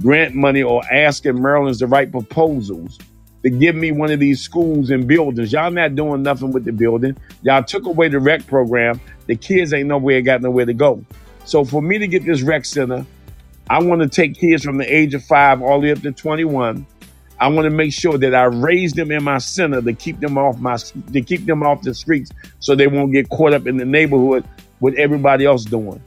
[0.00, 2.98] grant money or asking Maryland's to write proposals
[3.44, 5.52] to give me one of these schools and buildings.
[5.52, 7.16] Y'all not doing nothing with the building.
[7.42, 9.00] Y'all took away the rec program.
[9.26, 11.04] The kids ain't nowhere got nowhere to go.
[11.44, 13.06] So for me to get this rec center,
[13.70, 16.12] I want to take kids from the age of five all the way up to
[16.12, 16.84] 21.
[17.38, 20.38] I want to make sure that I raise them in my center to keep them
[20.38, 22.30] off my to keep them off the streets
[22.60, 24.44] so they won't get caught up in the neighborhood
[24.78, 26.00] with everybody else doing.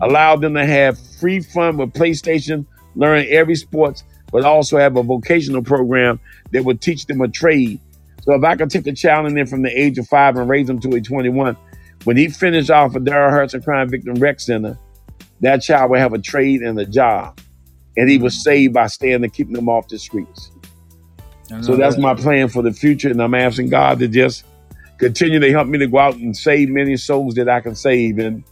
[0.00, 5.02] Allow them to have free fun with PlayStation, learn every sports, but also have a
[5.02, 6.20] vocational program
[6.52, 7.80] that would teach them a trade.
[8.22, 10.48] So if I could take a child in there from the age of five and
[10.48, 11.56] raise them to a 21,
[12.04, 14.78] when he finished off at Darryl Hairston Crime Victim Rec Center,
[15.40, 17.40] that child would have a trade and a job.
[17.96, 18.42] And he was mm.
[18.42, 20.50] saved by staying and keeping them off the streets.
[21.62, 22.02] So that's that.
[22.02, 23.08] my plan for the future.
[23.08, 24.44] And I'm asking God to just
[24.98, 28.18] continue to help me to go out and save many souls that I can save
[28.18, 28.42] and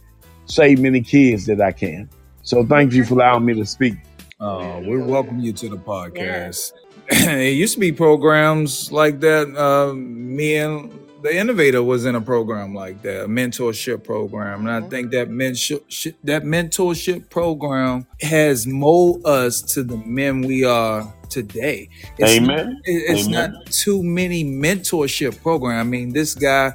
[0.45, 2.09] save many kids that I can.
[2.43, 3.95] So thank you for allowing me to speak.
[4.39, 6.73] Oh, we welcome you to the podcast.
[7.09, 9.55] it used to be programs like that.
[9.55, 10.91] Uh, me and
[11.21, 15.29] the innovator was in a program like that, a mentorship program, and I think that
[15.29, 21.89] mentorship that mentorship program has molded us to the men we are today.
[22.19, 22.79] It's Amen.
[22.85, 23.53] it- it's Amen.
[23.53, 25.79] not too many mentorship program.
[25.79, 26.73] I mean, this guy,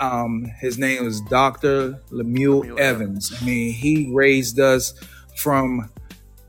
[0.00, 2.00] um, his name is Dr.
[2.10, 3.32] Lemuel Lemuel Evans.
[3.40, 4.94] I mean, he raised us
[5.36, 5.90] from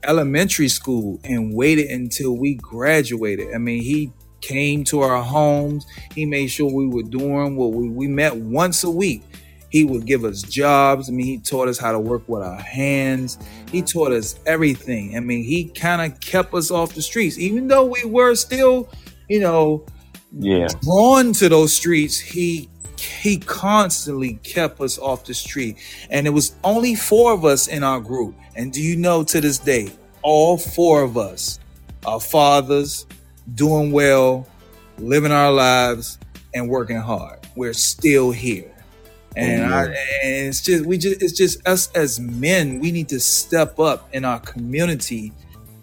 [0.04, 3.54] elementary school and waited until we graduated.
[3.54, 5.86] I mean, he came to our homes.
[6.16, 9.24] He made sure we were doing what we, we met once a week.
[9.70, 11.10] He would give us jobs.
[11.10, 13.38] I mean, he taught us how to work with our hands.
[13.72, 15.16] He taught us everything.
[15.16, 18.90] I mean, he kind of kept us off the streets, even though we were still,
[19.28, 19.86] you know,
[20.32, 20.68] Yeah.
[20.84, 22.18] drawn to those streets.
[22.18, 22.68] He
[23.04, 25.78] he constantly kept us off the street,
[26.10, 28.36] and it was only four of us in our group.
[28.56, 29.92] And do you know to this day,
[30.22, 31.60] all four of us
[32.06, 33.06] are fathers,
[33.56, 34.48] doing well,
[34.98, 36.20] living our lives,
[36.54, 37.40] and working hard.
[37.56, 38.72] We're still here.
[39.38, 43.08] Oh, and, I, and it's just we just it's just us as men we need
[43.10, 45.32] to step up in our community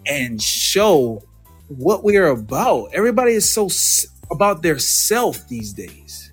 [0.05, 1.23] and show
[1.69, 6.26] what we are about everybody is so s- about their self these days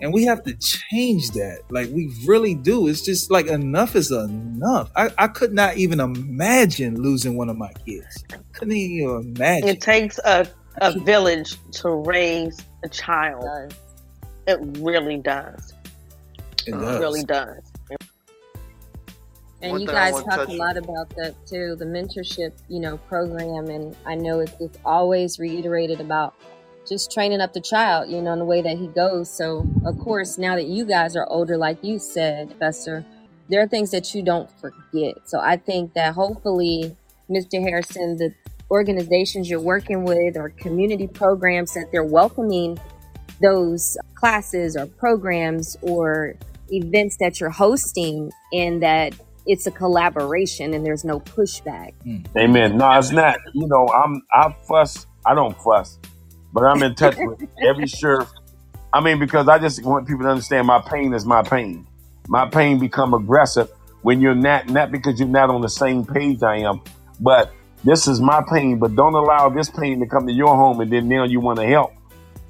[0.00, 4.10] and we have to change that like we really do it's just like enough is
[4.10, 9.68] enough i, I could not even imagine losing one of my kids couldn't even imagine
[9.68, 10.46] It takes a,
[10.80, 13.72] a village to raise a child.
[14.46, 15.74] It really does.
[16.66, 17.62] it It really does.
[19.60, 22.96] And One you guys talk a on- lot about that too, the mentorship, you know,
[22.96, 23.66] program.
[23.66, 26.34] And I know it's, it's always reiterated about
[26.88, 29.30] just training up the child, you know, in the way that he goes.
[29.30, 33.04] So, of course, now that you guys are older, like you said, Fester,
[33.48, 35.28] there are things that you don't forget.
[35.28, 36.96] So I think that hopefully,
[37.30, 37.60] Mr.
[37.60, 38.34] Hairston, the
[38.70, 42.78] organizations you're working with or community programs that they're welcoming
[43.40, 46.34] those classes or programs or
[46.70, 49.14] events that you're hosting and that
[49.46, 51.94] it's a collaboration and there's no pushback.
[52.02, 52.18] Hmm.
[52.36, 52.76] Amen.
[52.76, 53.38] No, it's not.
[53.54, 55.06] You know, I'm I fuss.
[55.24, 55.98] I don't fuss,
[56.52, 58.30] but I'm in touch with every sheriff.
[58.92, 61.86] I mean, because I just want people to understand my pain is my pain.
[62.26, 63.70] My pain become aggressive
[64.02, 66.80] when you're not not because you're not on the same page I am,
[67.20, 67.52] but
[67.84, 68.78] this is my pain.
[68.78, 71.58] But don't allow this pain to come to your home, and then now you want
[71.58, 71.92] to help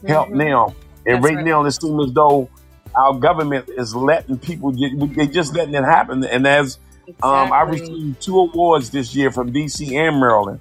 [0.06, 0.34] help Mhm.
[0.36, 0.74] now.
[1.06, 1.44] And right, right.
[1.44, 2.48] now, it seems as though
[2.94, 6.24] our government is letting people get, they just letting it happen.
[6.24, 6.78] And as
[7.22, 10.60] um, I received two awards this year from DC and Maryland.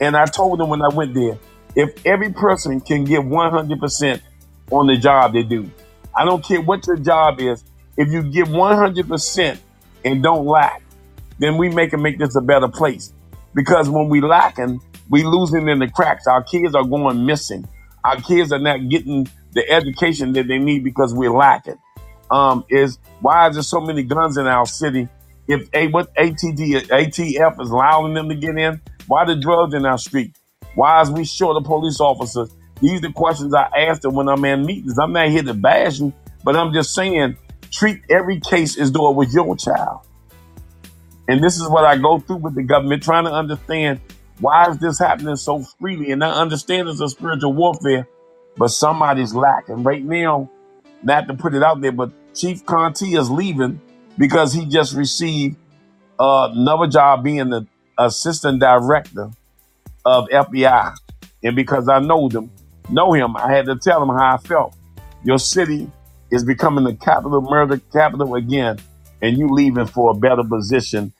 [0.00, 1.38] And I told them when I went there,
[1.76, 4.20] if every person can give 100%
[4.72, 5.70] on the job they do,
[6.16, 7.62] I don't care what your job is,
[7.98, 9.58] if you give 100%
[10.04, 10.82] and don't lack,
[11.38, 13.12] then we make and make this a better place.
[13.54, 16.26] Because when we lacking, we losing in the cracks.
[16.26, 17.68] Our kids are going missing.
[18.04, 21.78] Our kids are not getting the education that they need because we're lacking.
[22.30, 25.08] Um, is why is there so many guns in our city?
[25.46, 29.86] If a what ATD ATF is allowing them to get in, why the drugs in
[29.86, 30.36] our street?
[30.76, 32.54] Why is we short of police officers?
[32.82, 34.98] These are the questions I ask them when I'm in meetings.
[34.98, 36.12] I'm not here to bash you,
[36.44, 37.38] but I'm just saying
[37.72, 40.06] treat every case as though it was your child.
[41.28, 44.00] And this is what I go through with the government, trying to understand
[44.38, 46.12] why is this happening so freely?
[46.12, 48.06] And I understand it's a spiritual warfare,
[48.58, 49.82] but somebody's lacking.
[49.82, 50.50] Right now,
[51.02, 53.80] not to put it out there, but Chief Contee is leaving
[54.18, 55.56] because he just received
[56.20, 57.66] uh, another job being the
[57.98, 59.30] assistant director
[60.06, 60.94] of FBI.
[61.42, 62.50] And because I know them,
[62.88, 64.74] know him, I had to tell him how I felt.
[65.24, 65.90] Your city
[66.30, 68.78] is becoming the capital murder capital again,
[69.20, 71.12] and you leaving for a better position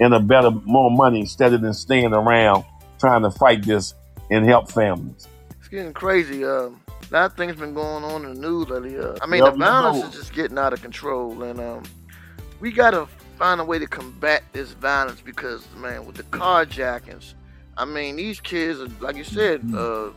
[0.00, 2.64] and a better, more money instead of than staying around
[2.98, 3.94] trying to fight this
[4.30, 5.26] and help families.
[5.58, 6.44] It's getting crazy.
[6.44, 6.80] Um,
[7.10, 8.98] a lot of things been going on in the news lately.
[8.98, 10.08] Uh, I mean, Yep, the you violence know.
[10.08, 11.82] is just getting out of control, and um,
[12.60, 13.06] we gotta
[13.38, 17.34] find a way to combat this violence because, man, with the carjackings,
[17.76, 20.10] I mean, these kids, like you said, uh,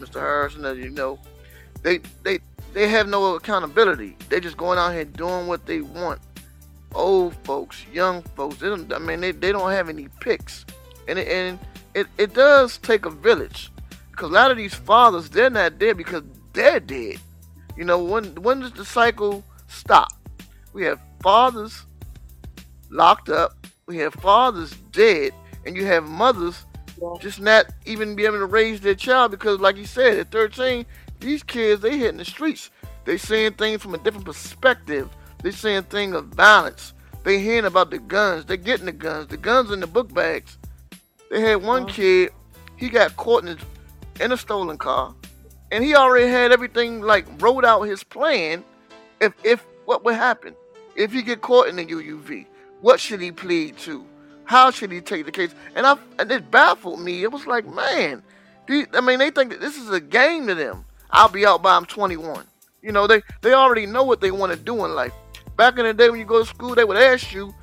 [0.00, 0.20] Mr.
[0.20, 1.18] Hairston, as you know,
[1.82, 2.40] they they
[2.72, 4.16] they have no accountability.
[4.28, 6.20] They just going out here doing what they want.
[6.94, 8.92] Old folks, young folks, they don't.
[8.92, 10.64] I mean, they, they don't have any picks,
[11.08, 11.58] and it, and
[11.94, 13.70] it, it does take a village,
[14.10, 17.18] because a lot of these fathers they're not dead because they're dead.
[17.76, 20.12] You know, when when does the cycle stop?
[20.72, 21.86] We have fathers
[22.90, 25.32] locked up, we have fathers dead,
[25.66, 26.64] and you have mothers
[27.20, 30.86] just not even be able to raise their child because, like you said, at 13,
[31.20, 32.70] these kids they hitting the streets.
[33.04, 35.08] They seeing things from a different perspective.
[35.42, 36.94] They seeing things of violence.
[37.22, 38.44] They hearing about the guns.
[38.46, 39.28] They getting the guns.
[39.28, 40.58] The guns in the book bags.
[41.30, 42.30] They had one kid.
[42.76, 43.66] He got caught in, his,
[44.20, 45.14] in a stolen car,
[45.70, 48.64] and he already had everything like wrote out his plan.
[49.20, 50.54] If if what would happen
[50.96, 52.46] if he get caught in the UUV,
[52.80, 54.04] what should he plead to?
[54.44, 55.54] How should he take the case?
[55.74, 57.22] And I and it baffled me.
[57.22, 58.22] It was like, man,
[58.66, 60.84] these, I mean, they think that this is a game to them.
[61.10, 62.44] I'll be out by I'm 21.
[62.82, 65.12] You know, they they already know what they want to do in life.
[65.56, 67.54] Back in the day when you go to school, they would ask you,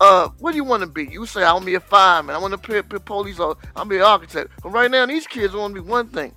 [0.00, 1.06] uh, what do you want to be?
[1.06, 2.34] You say, I want to be a fireman.
[2.34, 4.50] I want to be, be police or I'm be an architect.
[4.62, 6.34] But right now, these kids want to be one thing,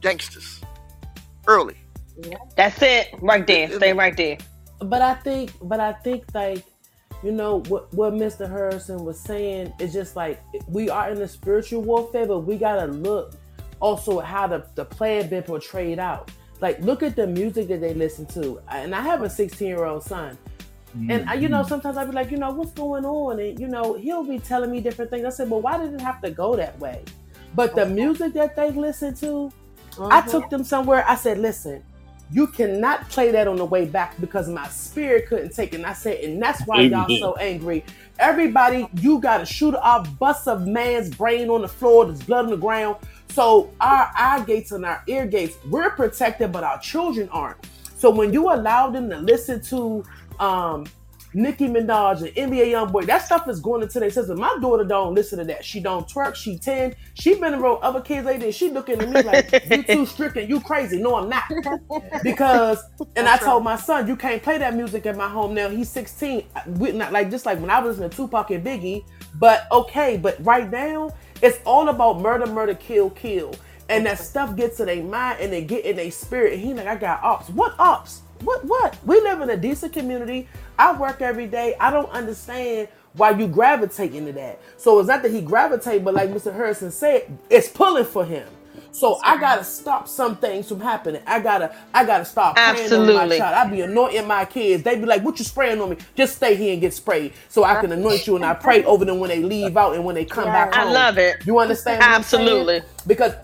[0.00, 0.60] gangsters.
[1.46, 1.76] Early.
[2.56, 3.70] That's it, right there.
[3.72, 4.38] Stay right there.
[4.80, 6.64] but I think, but I think like,
[7.22, 8.48] you know, what what Mr.
[8.48, 12.86] Hairston was saying is just like we are in a spiritual warfare, but we gotta
[12.86, 13.34] look
[13.80, 16.30] also at how the the plan been portrayed out.
[16.60, 18.60] Like, look at the music that they listen to.
[18.70, 20.36] And I have a 16 year old son.
[21.08, 21.68] And I, you know, mm-hmm.
[21.68, 23.38] sometimes I'd be like, you know, what's going on?
[23.38, 25.24] And you know, he'll be telling me different things.
[25.24, 27.04] I said, well, why did it have to go that way?
[27.54, 29.52] But the music that they listen to,
[30.00, 30.30] I mm-hmm.
[30.30, 31.04] took them somewhere.
[31.06, 31.84] I said, listen,
[32.32, 35.76] you cannot play that on the way back because my spirit couldn't take it.
[35.76, 37.84] And I said, and that's why y'all so angry.
[38.18, 42.06] Everybody, you got to shoot off, bust a man's brain on the floor.
[42.06, 42.96] There's blood on the ground.
[43.30, 47.58] So our eye gates and our ear gates, we're protected, but our children aren't.
[47.96, 50.04] So when you allow them to listen to
[50.38, 50.86] um,
[51.34, 54.40] Nicki Minaj and NBA YoungBoy, that stuff is going into their system.
[54.40, 55.64] My daughter don't listen to that.
[55.64, 56.34] She don't twerk.
[56.34, 56.94] She ten.
[57.14, 58.56] She been around other kids like this.
[58.56, 61.00] She looking at me like you too strict and you crazy.
[61.00, 61.44] No, I'm not.
[62.22, 62.82] Because
[63.16, 65.68] and I told my son you can't play that music in my home now.
[65.68, 66.44] He's 16.
[66.66, 69.04] We not like just like when I was listening to Tupac and Biggie.
[69.34, 71.10] But okay, but right now
[71.42, 73.54] it's all about murder, murder, kill, kill.
[73.88, 76.54] And that stuff gets to their mind and they get in their spirit.
[76.54, 77.48] And he like, I got ops.
[77.50, 78.22] What ops?
[78.42, 78.96] What what?
[79.06, 80.48] We live in a decent community.
[80.78, 81.76] I work every day.
[81.80, 84.60] I don't understand why you gravitate into that.
[84.76, 86.54] So it's not that he gravitate, but like Mr.
[86.54, 88.46] Hairston said, it's pulling for him.
[88.92, 91.22] So I gotta stop some things from happening.
[91.26, 93.54] I gotta I gotta stop praying on my child.
[93.54, 94.82] I be anointing my kids.
[94.82, 95.96] They be like, "What you spraying on me?
[96.16, 99.04] Just stay here and get sprayed, so I can anoint you." And I pray over
[99.04, 100.88] them when they leave out and when they come back Home.
[100.88, 101.36] I love it.
[101.46, 102.02] You understand?
[102.02, 102.82] Absolutely.
[103.06, 103.34] Because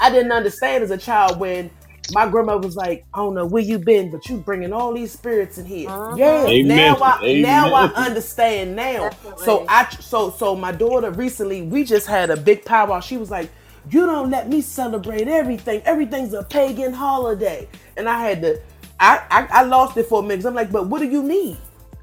[0.00, 1.70] I didn't understand as a child when
[2.12, 5.12] my grandma was like, "I don't know where you been, but you bringing all these
[5.12, 6.16] spirits in here." Uh-huh.
[6.16, 6.46] Yeah.
[6.46, 6.76] Amen.
[6.76, 7.42] Now I Amen.
[7.42, 9.10] now I understand now.
[9.36, 13.00] So I so so my daughter recently we just had a big powwow.
[13.00, 13.50] She was like,
[13.90, 15.82] "You don't let me celebrate everything.
[15.84, 18.60] Everything's a pagan holiday," and I had to.
[19.00, 20.46] I, I, I lost it for a minute.
[20.46, 21.56] I'm like, but what do you mean?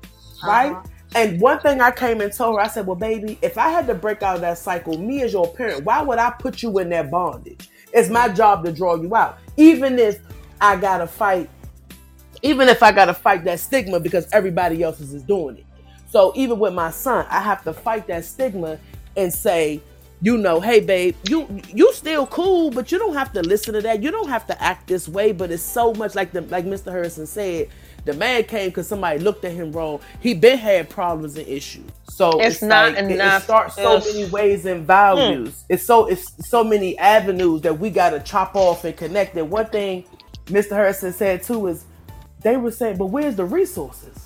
[0.03, 0.47] Uh-huh.
[0.47, 0.75] Right?
[1.15, 3.87] And one thing I came and told her, I said, Well, baby, if I had
[3.87, 6.77] to break out of that cycle, me as your parent, why would I put you
[6.79, 7.69] in that bondage?
[7.93, 9.39] It's my job to draw you out.
[9.57, 10.19] Even if
[10.61, 11.49] I gotta fight,
[12.41, 15.65] even if I gotta fight that stigma because everybody else is doing it.
[16.09, 18.79] So even with my son, I have to fight that stigma
[19.15, 19.81] and say,
[20.21, 23.81] you know, hey babe, you you still cool, but you don't have to listen to
[23.81, 24.03] that.
[24.03, 25.31] You don't have to act this way.
[25.31, 26.91] But it's so much like the like Mr.
[26.91, 27.69] Hairston said.
[28.09, 29.99] The man came because somebody looked at him wrong.
[30.19, 31.85] He been had problems and issues.
[32.09, 35.49] So It's not like, it- enough It starts so many ways and values.
[35.67, 35.73] Hmm.
[35.73, 39.35] It's so it's so many avenues that we got to chop off and connect.
[39.37, 40.05] And one thing
[40.47, 40.71] Mr.
[40.71, 41.85] Hairston said too is
[42.41, 44.18] they were saying, but where's the resources?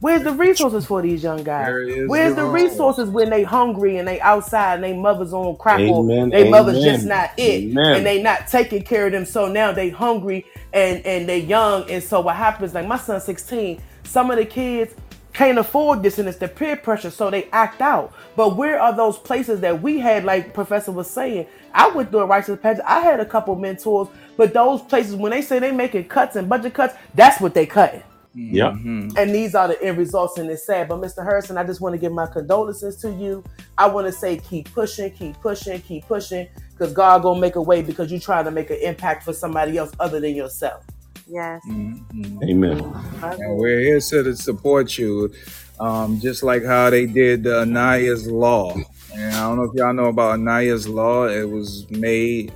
[0.00, 1.68] Where's the resources for these young guys?
[2.06, 2.54] Where's the your own.
[2.54, 6.48] resources when they hungry and they outside and they mothers on crack or Amen, they
[6.48, 7.96] mothers just not it amen.
[7.98, 9.26] and they not taking care of them.
[9.26, 12.72] So now they hungry and and they young and so what happens?
[12.72, 13.82] Like my son's 16.
[14.04, 14.94] Some of the kids
[15.34, 18.14] can't afford this and it's the peer pressure, so they act out.
[18.36, 20.24] But where are those places that we had?
[20.24, 22.80] Like Professor was saying, I went through a righteous path.
[22.86, 26.48] I had a couple mentors, but those places when they say they making cuts and
[26.48, 28.02] budget cuts, that's what they cutting.
[28.34, 28.72] Yep.
[28.74, 30.88] And these are the end results, and it's sad.
[30.88, 31.24] But Mr.
[31.24, 33.42] Hairston, I just want to give my condolences to you.
[33.76, 37.62] I want to say keep pushing, keep pushing, keep pushing, because God gonna make a
[37.62, 40.84] way because you're trying to make an impact for somebody else other than yourself.
[41.26, 41.62] Yes.
[41.68, 42.80] Amen.
[43.22, 45.32] And we're here to, to support you,
[45.78, 48.74] um, just like how they did the Aniah's Law.
[49.14, 51.26] And I don't know if y'all know about Aniah's Law.
[51.26, 52.52] It was made,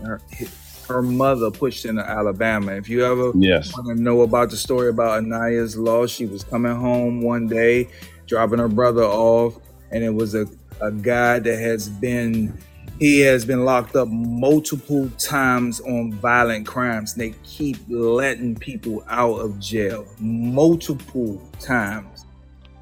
[0.87, 2.73] her, her mother pushed into Alabama.
[2.73, 3.73] If you ever Yes.
[3.77, 7.89] want to know about the story about Aniah's Law, she was coming home one day,
[8.27, 9.59] dropping her brother off,
[9.91, 10.47] and it was a,
[10.81, 12.53] a guy that has been
[13.01, 17.13] he has been locked up multiple times on violent crimes.
[17.15, 22.25] They keep letting people out of jail multiple times.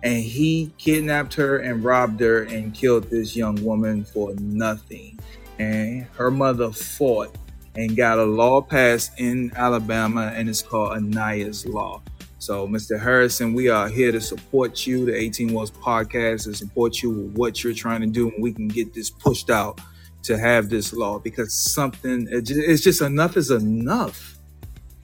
[0.02, 5.18] And he kidnapped her and robbed her and killed this young woman for nothing.
[5.58, 7.34] And her mother fought
[7.74, 12.02] and got a law passed in Alabama, and it's called Aniah's Law.
[12.38, 13.00] So, Mr.
[13.00, 17.36] Hairston, we are here to support you, the 18 Wheels podcast, to support you with
[17.36, 19.80] what you're trying to do, and we can get this pushed out
[20.24, 24.38] to have this law because something, it's just enough is enough.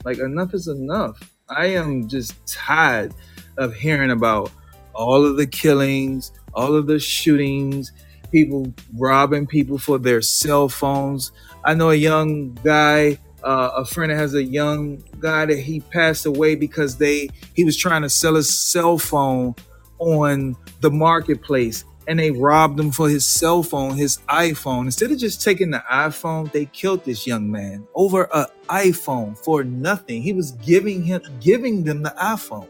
[0.03, 1.17] Like, enough is enough.
[1.49, 3.13] I am just tired
[3.57, 4.51] of hearing about
[4.93, 7.91] all of the killings, all of the shootings,
[8.31, 11.31] people robbing people for their cell phones.
[11.63, 16.25] I know a young guy, uh, a friend has a young guy that he passed
[16.25, 19.55] away because they he was trying to sell his cell phone
[19.99, 24.85] on the marketplace and they robbed him for his cell phone, his iPhone.
[24.85, 29.63] Instead of just taking the iPhone, they killed this young man over a iPhone for
[29.63, 30.23] nothing.
[30.23, 32.67] He was giving him giving them the iPhone.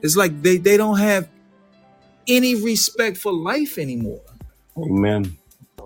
[0.00, 1.28] It's like they, they don't have
[2.26, 4.22] any respect for life anymore.
[4.84, 5.36] Amen.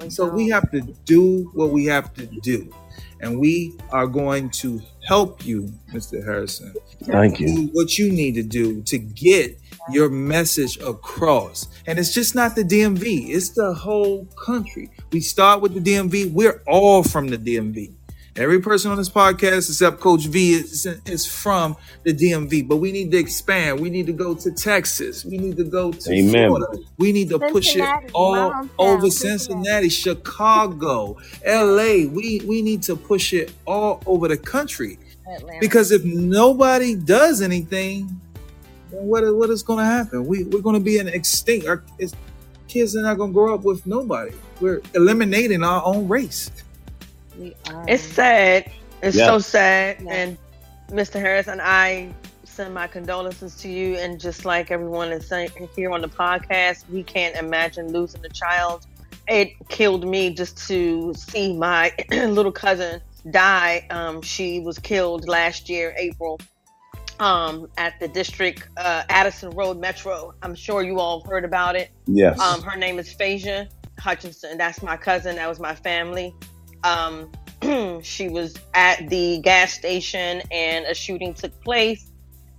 [0.09, 2.72] So we have to do what we have to do.
[3.20, 6.24] And we are going to help you, Mr.
[6.24, 6.74] Hairston,
[7.05, 7.47] Thank you.
[7.47, 9.59] do what you need to do to get
[9.90, 11.68] your message across.
[11.86, 14.90] And it's just not the DMV, it's the whole country.
[15.12, 17.93] We start with the DMV, we're all from the DMV.
[18.35, 22.66] Every person on this podcast, except Coach V, is, is from the DMV.
[22.66, 23.78] But we need to expand.
[23.78, 25.22] We need to go to Texas.
[25.22, 26.49] We need to go to Amen.
[26.49, 26.83] Florida.
[26.97, 29.39] We need to push it all over Cincinnati.
[29.39, 32.07] Cincinnati, Chicago, LA.
[32.09, 34.99] We we need to push it all over the country.
[35.30, 35.61] Atlanta.
[35.61, 38.18] Because if nobody does anything,
[38.91, 40.26] then what what is going to happen?
[40.26, 41.66] We we're going to be an extinct.
[41.66, 41.85] Our
[42.66, 44.33] kids are not going to grow up with nobody.
[44.59, 46.51] We're eliminating our own race.
[47.43, 47.84] We are.
[47.88, 48.70] It's sad.
[49.03, 49.26] It's Yeah.
[49.26, 50.01] so sad.
[50.03, 50.12] Yeah.
[50.12, 50.38] And
[50.90, 51.14] Mr.
[51.20, 52.12] Harris and I
[52.45, 53.97] send my condolences to you.
[53.97, 58.28] And just like everyone is saying here on the podcast, we can't imagine losing a
[58.28, 58.86] child.
[59.28, 63.86] It killed me just to see my little cousin die.
[63.90, 66.40] Um, she was killed last year, April,
[67.20, 70.34] um, at the district uh, Addison Road Metro.
[70.43, 71.90] I'm sure you all heard about it.
[72.07, 72.38] Yes.
[72.40, 73.68] Um, her name is Phasia
[73.99, 74.59] Hutchinson.
[74.59, 75.36] That's my cousin.
[75.36, 76.34] That was my family.
[76.85, 77.30] Um,
[78.03, 82.11] she was at the gas station and a shooting took place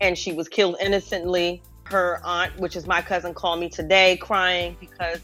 [0.02, 1.62] and she was killed innocently.
[1.86, 5.20] Her aunt, which is my cousin, called me today crying because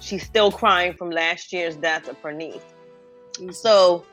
[0.00, 2.62] she's still crying from last year's death of her niece.
[3.52, 4.04] So,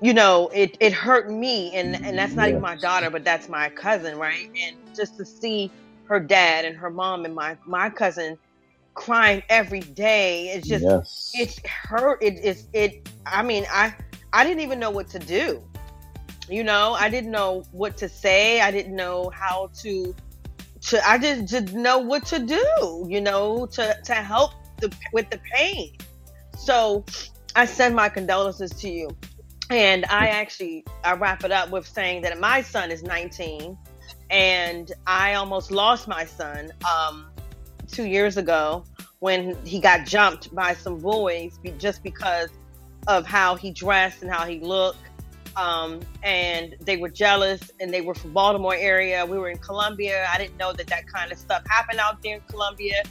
[0.00, 3.48] you know, it, it hurt me and, and that's not even my daughter, but that's
[3.48, 4.48] my cousin, right?
[4.62, 5.70] And just to see
[6.04, 8.38] her dad and her mom and my, my cousin
[9.00, 11.32] crying every day, it's just yes.
[11.34, 12.22] it's hurt.
[12.22, 13.94] It is it i mean i
[14.34, 15.64] i didn't even know what to do.
[16.50, 18.60] You know i didn't know what to say.
[18.60, 20.14] I didn't know how to
[20.82, 25.30] to i just didn't know what to do you know to to help the with
[25.30, 25.96] the pain.
[26.58, 27.04] So
[27.56, 29.08] i send my condolences to you.
[29.70, 33.78] And i actually i wrap it up with saying that my son is 19
[34.28, 37.29] and i almost lost my son um
[37.90, 38.84] two years ago
[39.18, 42.50] when he got jumped by some boys just because
[43.06, 44.98] of how he dressed and how he looked.
[45.56, 49.26] Um, and they were jealous and they were from Baltimore area.
[49.26, 50.26] We were in Columbia.
[50.32, 53.02] I didn't know that that kind of stuff happened out there in Columbia.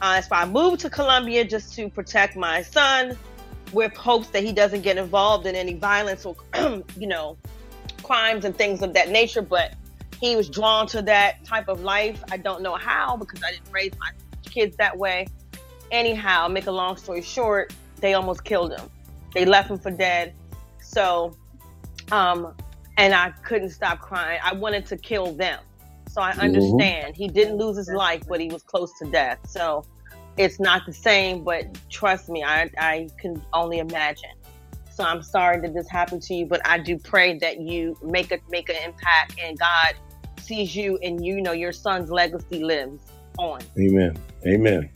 [0.00, 3.16] Uh, so I moved to Columbia just to protect my son
[3.72, 6.36] with hopes that he doesn't get involved in any violence or,
[6.98, 7.36] you know,
[8.02, 9.42] crimes and things of that nature.
[9.42, 9.74] But
[10.22, 12.22] he was drawn to that type of life.
[12.30, 14.12] I don't know how because I didn't raise my
[14.44, 15.26] kids that way.
[15.90, 18.88] Anyhow, make a long story short, they almost killed him.
[19.34, 20.32] They left him for dead.
[20.80, 21.36] So,
[22.12, 22.54] um,
[22.98, 24.38] and I couldn't stop crying.
[24.44, 25.58] I wanted to kill them.
[26.08, 27.16] So I understand.
[27.16, 29.40] He didn't lose his life, but he was close to death.
[29.48, 29.84] So
[30.36, 34.30] it's not the same, but trust me, I, I can only imagine.
[34.94, 38.30] So I'm sorry that this happened to you, but I do pray that you make
[38.30, 39.94] a make an impact and God
[40.42, 43.00] sees you and you know your son's legacy lives
[43.38, 43.60] on.
[43.78, 44.16] Amen.
[44.46, 44.90] Amen.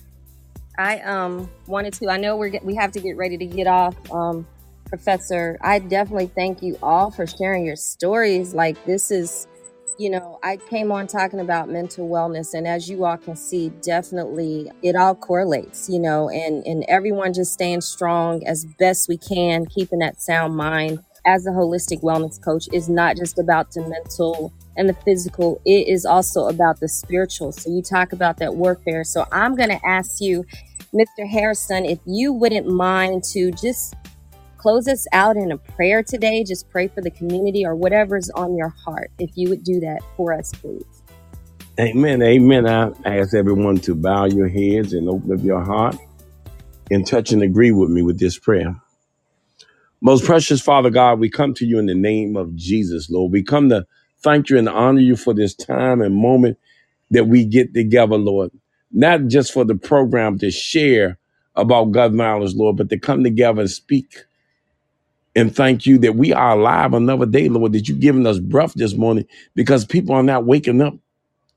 [0.78, 2.08] I um wanted to.
[2.08, 3.94] I know we're get, we have to get ready to get off.
[4.12, 4.46] Um,
[4.86, 8.54] Professor, I definitely thank you all for sharing your stories.
[8.54, 9.48] Like this is,
[9.98, 13.70] you know, I came on talking about mental wellness, and as you all can see,
[13.82, 15.88] definitely it all correlates.
[15.88, 20.56] You know, and and everyone just staying strong as best we can, keeping that sound
[20.56, 21.00] mind.
[21.26, 25.88] As a holistic wellness coach, is not just about the mental and the physical, it
[25.88, 27.50] is also about the spiritual.
[27.50, 29.02] So you talk about that warfare.
[29.02, 30.44] So I'm going to ask you,
[30.94, 31.28] Mr.
[31.28, 33.94] Hairston, if you wouldn't mind to just
[34.56, 38.56] close us out in a prayer today, just pray for the community or whatever's on
[38.56, 39.10] your heart.
[39.18, 40.84] If you would do that for us, please.
[41.78, 42.22] Amen.
[42.22, 42.66] Amen.
[42.66, 45.96] I ask everyone to bow your heads and open up your heart
[46.90, 48.80] and touch and agree with me with this prayer.
[50.02, 53.32] Most precious Father God, we come to you in the name of Jesus, Lord.
[53.32, 53.86] We come to
[54.20, 56.58] thank you and honor you for this time and moment
[57.10, 58.52] that we get together, Lord.
[58.92, 61.18] Not just for the program to share
[61.56, 64.16] about gun violence, Lord, but to come together and speak
[65.34, 68.74] and thank you that we are alive another day, Lord, that you've given us breath
[68.74, 70.94] this morning because people are not waking up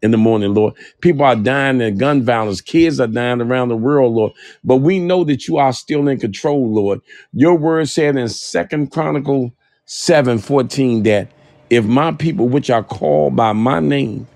[0.02, 0.76] in the morning, Lord.
[1.02, 2.62] People are dying in gun violence.
[2.62, 4.34] Kids are dying around the world, Lord.
[4.64, 7.02] But we know that you are still in control, Lord.
[7.34, 9.54] Your word said in Second Chronicle
[9.86, 11.30] 7 14 that
[11.70, 14.28] if my people which are called by my name,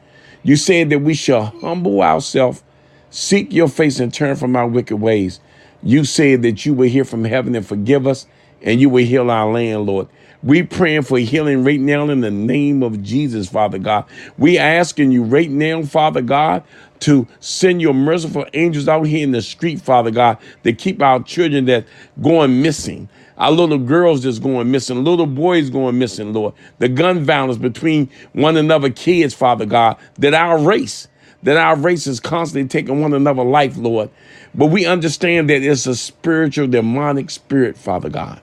[0.43, 2.64] you said that we shall humble ourselves,
[3.11, 5.39] seek your face, and turn from our wicked ways.
[5.84, 8.28] You said that you will hear from heaven and forgive us,
[8.61, 10.07] and you will heal our land, Lord.
[10.43, 14.03] We praying for healing right now in the name of Jesus, Father God.
[14.37, 16.63] We asking you right now, Father God,
[16.99, 21.23] to send your merciful angels out here in the street, Father God, to keep our
[21.23, 21.85] children that
[22.21, 23.07] going missing.
[23.37, 26.53] Our little girls just going missing, little boys going missing, Lord.
[26.79, 31.07] The gun violence between one another kids, Father God, that our race,
[31.43, 34.09] that our race is constantly taking one another life, Lord.
[34.53, 38.41] But we understand that it's a spiritual, demonic spirit, Father God.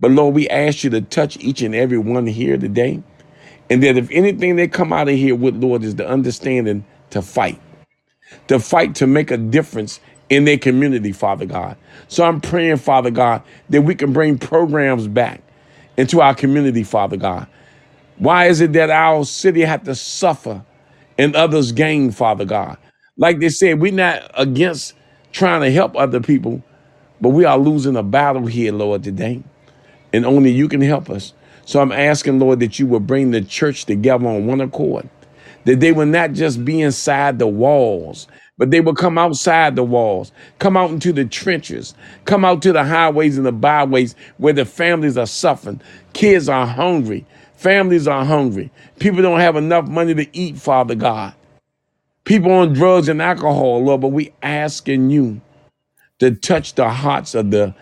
[0.00, 3.02] But Lord, we ask you to touch each and every one here today.
[3.70, 7.22] And that if anything they come out of here with, Lord, is the understanding to
[7.22, 7.60] fight,
[8.48, 11.76] to fight to make a difference in their community, Father God.
[12.08, 15.42] So I'm praying, Father God, that we can bring programs back
[15.96, 17.48] into our community, Father God.
[18.18, 20.64] Why is it that our city had to suffer
[21.18, 22.78] and others gain, Father God?
[23.16, 24.94] Like they said, we're not against
[25.32, 26.62] trying to help other people,
[27.20, 29.42] but we are losing a battle here, Lord, today.
[30.16, 31.34] And only you can help us.
[31.66, 35.08] So I'm asking, Lord, that you will bring the church together on one accord,
[35.64, 39.84] that they will not just be inside the walls, but they will come outside the
[39.84, 44.54] walls, come out into the trenches, come out to the highways and the byways where
[44.54, 45.80] the families are suffering.
[46.14, 47.26] Kids are hungry.
[47.56, 48.70] Families are hungry.
[48.98, 51.34] People don't have enough money to eat, Father God.
[52.24, 55.40] People on drugs and alcohol, Lord, but we asking you
[56.20, 57.74] to touch the hearts of the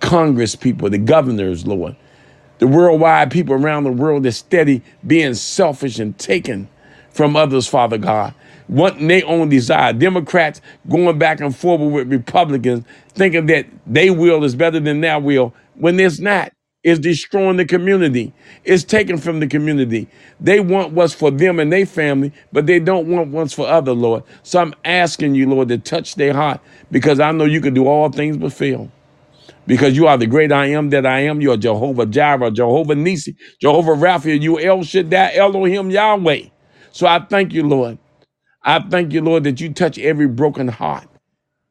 [0.00, 1.96] Congress people, the governors, Lord,
[2.58, 6.68] the worldwide people around the world that's steady being selfish and taken
[7.10, 8.34] from others, Father God.
[8.68, 9.92] Wanting their own desire.
[9.92, 15.20] Democrats going back and forward with Republicans, thinking that their will is better than their
[15.20, 16.52] will, when it's not.
[16.84, 18.32] It's destroying the community.
[18.64, 20.08] It's taken from the community.
[20.40, 23.92] They want what's for them and their family, but they don't want what's for other,
[23.92, 24.24] Lord.
[24.44, 26.60] So I'm asking you, Lord, to touch their heart
[26.90, 28.90] because I know you can do all things but fail
[29.66, 31.40] because you are the great I am that I am.
[31.40, 36.46] You are Jehovah Jireh, Jehovah Nissi, Jehovah Rapha, you El Shaddai, Elohim Yahweh.
[36.92, 37.98] So I thank you, Lord.
[38.62, 41.08] I thank you, Lord, that you touch every broken heart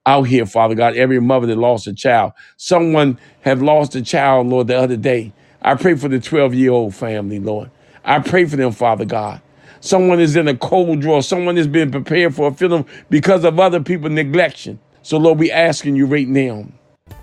[0.05, 2.33] out here, Father God, every mother that lost a child.
[2.57, 5.33] Someone have lost a child, Lord, the other day.
[5.61, 7.71] I pray for the 12-year-old family, Lord.
[8.03, 9.41] I pray for them, Father God.
[9.81, 11.21] Someone is in a cold draw.
[11.21, 14.79] Someone has been prepared for a funeral because of other people neglection.
[15.01, 16.67] So, Lord, we asking you right now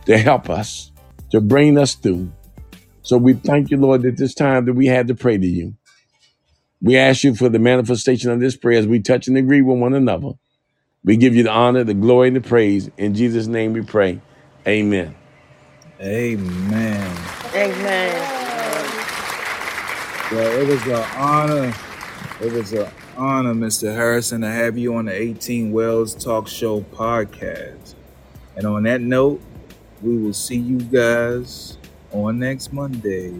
[0.06, 0.92] to help us,
[1.30, 2.32] to bring us through.
[3.02, 5.74] So we thank you, Lord, at this time that we had to pray to you.
[6.80, 9.78] We ask you for the manifestation of this prayer as we touch and agree with
[9.78, 10.32] one another.
[11.04, 12.90] We give you the honor, the glory, and the praise.
[12.96, 14.20] In Jesus' name we pray.
[14.66, 15.14] Amen.
[16.00, 17.16] Amen.
[17.54, 18.92] Amen.
[20.32, 21.74] Well, it was an honor.
[22.40, 23.94] It was an honor, Mr.
[23.94, 27.94] Hairston, to have you on the 18 Wheels Talk Show podcast.
[28.56, 29.40] And on that note,
[30.02, 31.78] we will see you guys
[32.12, 33.32] on next Monday.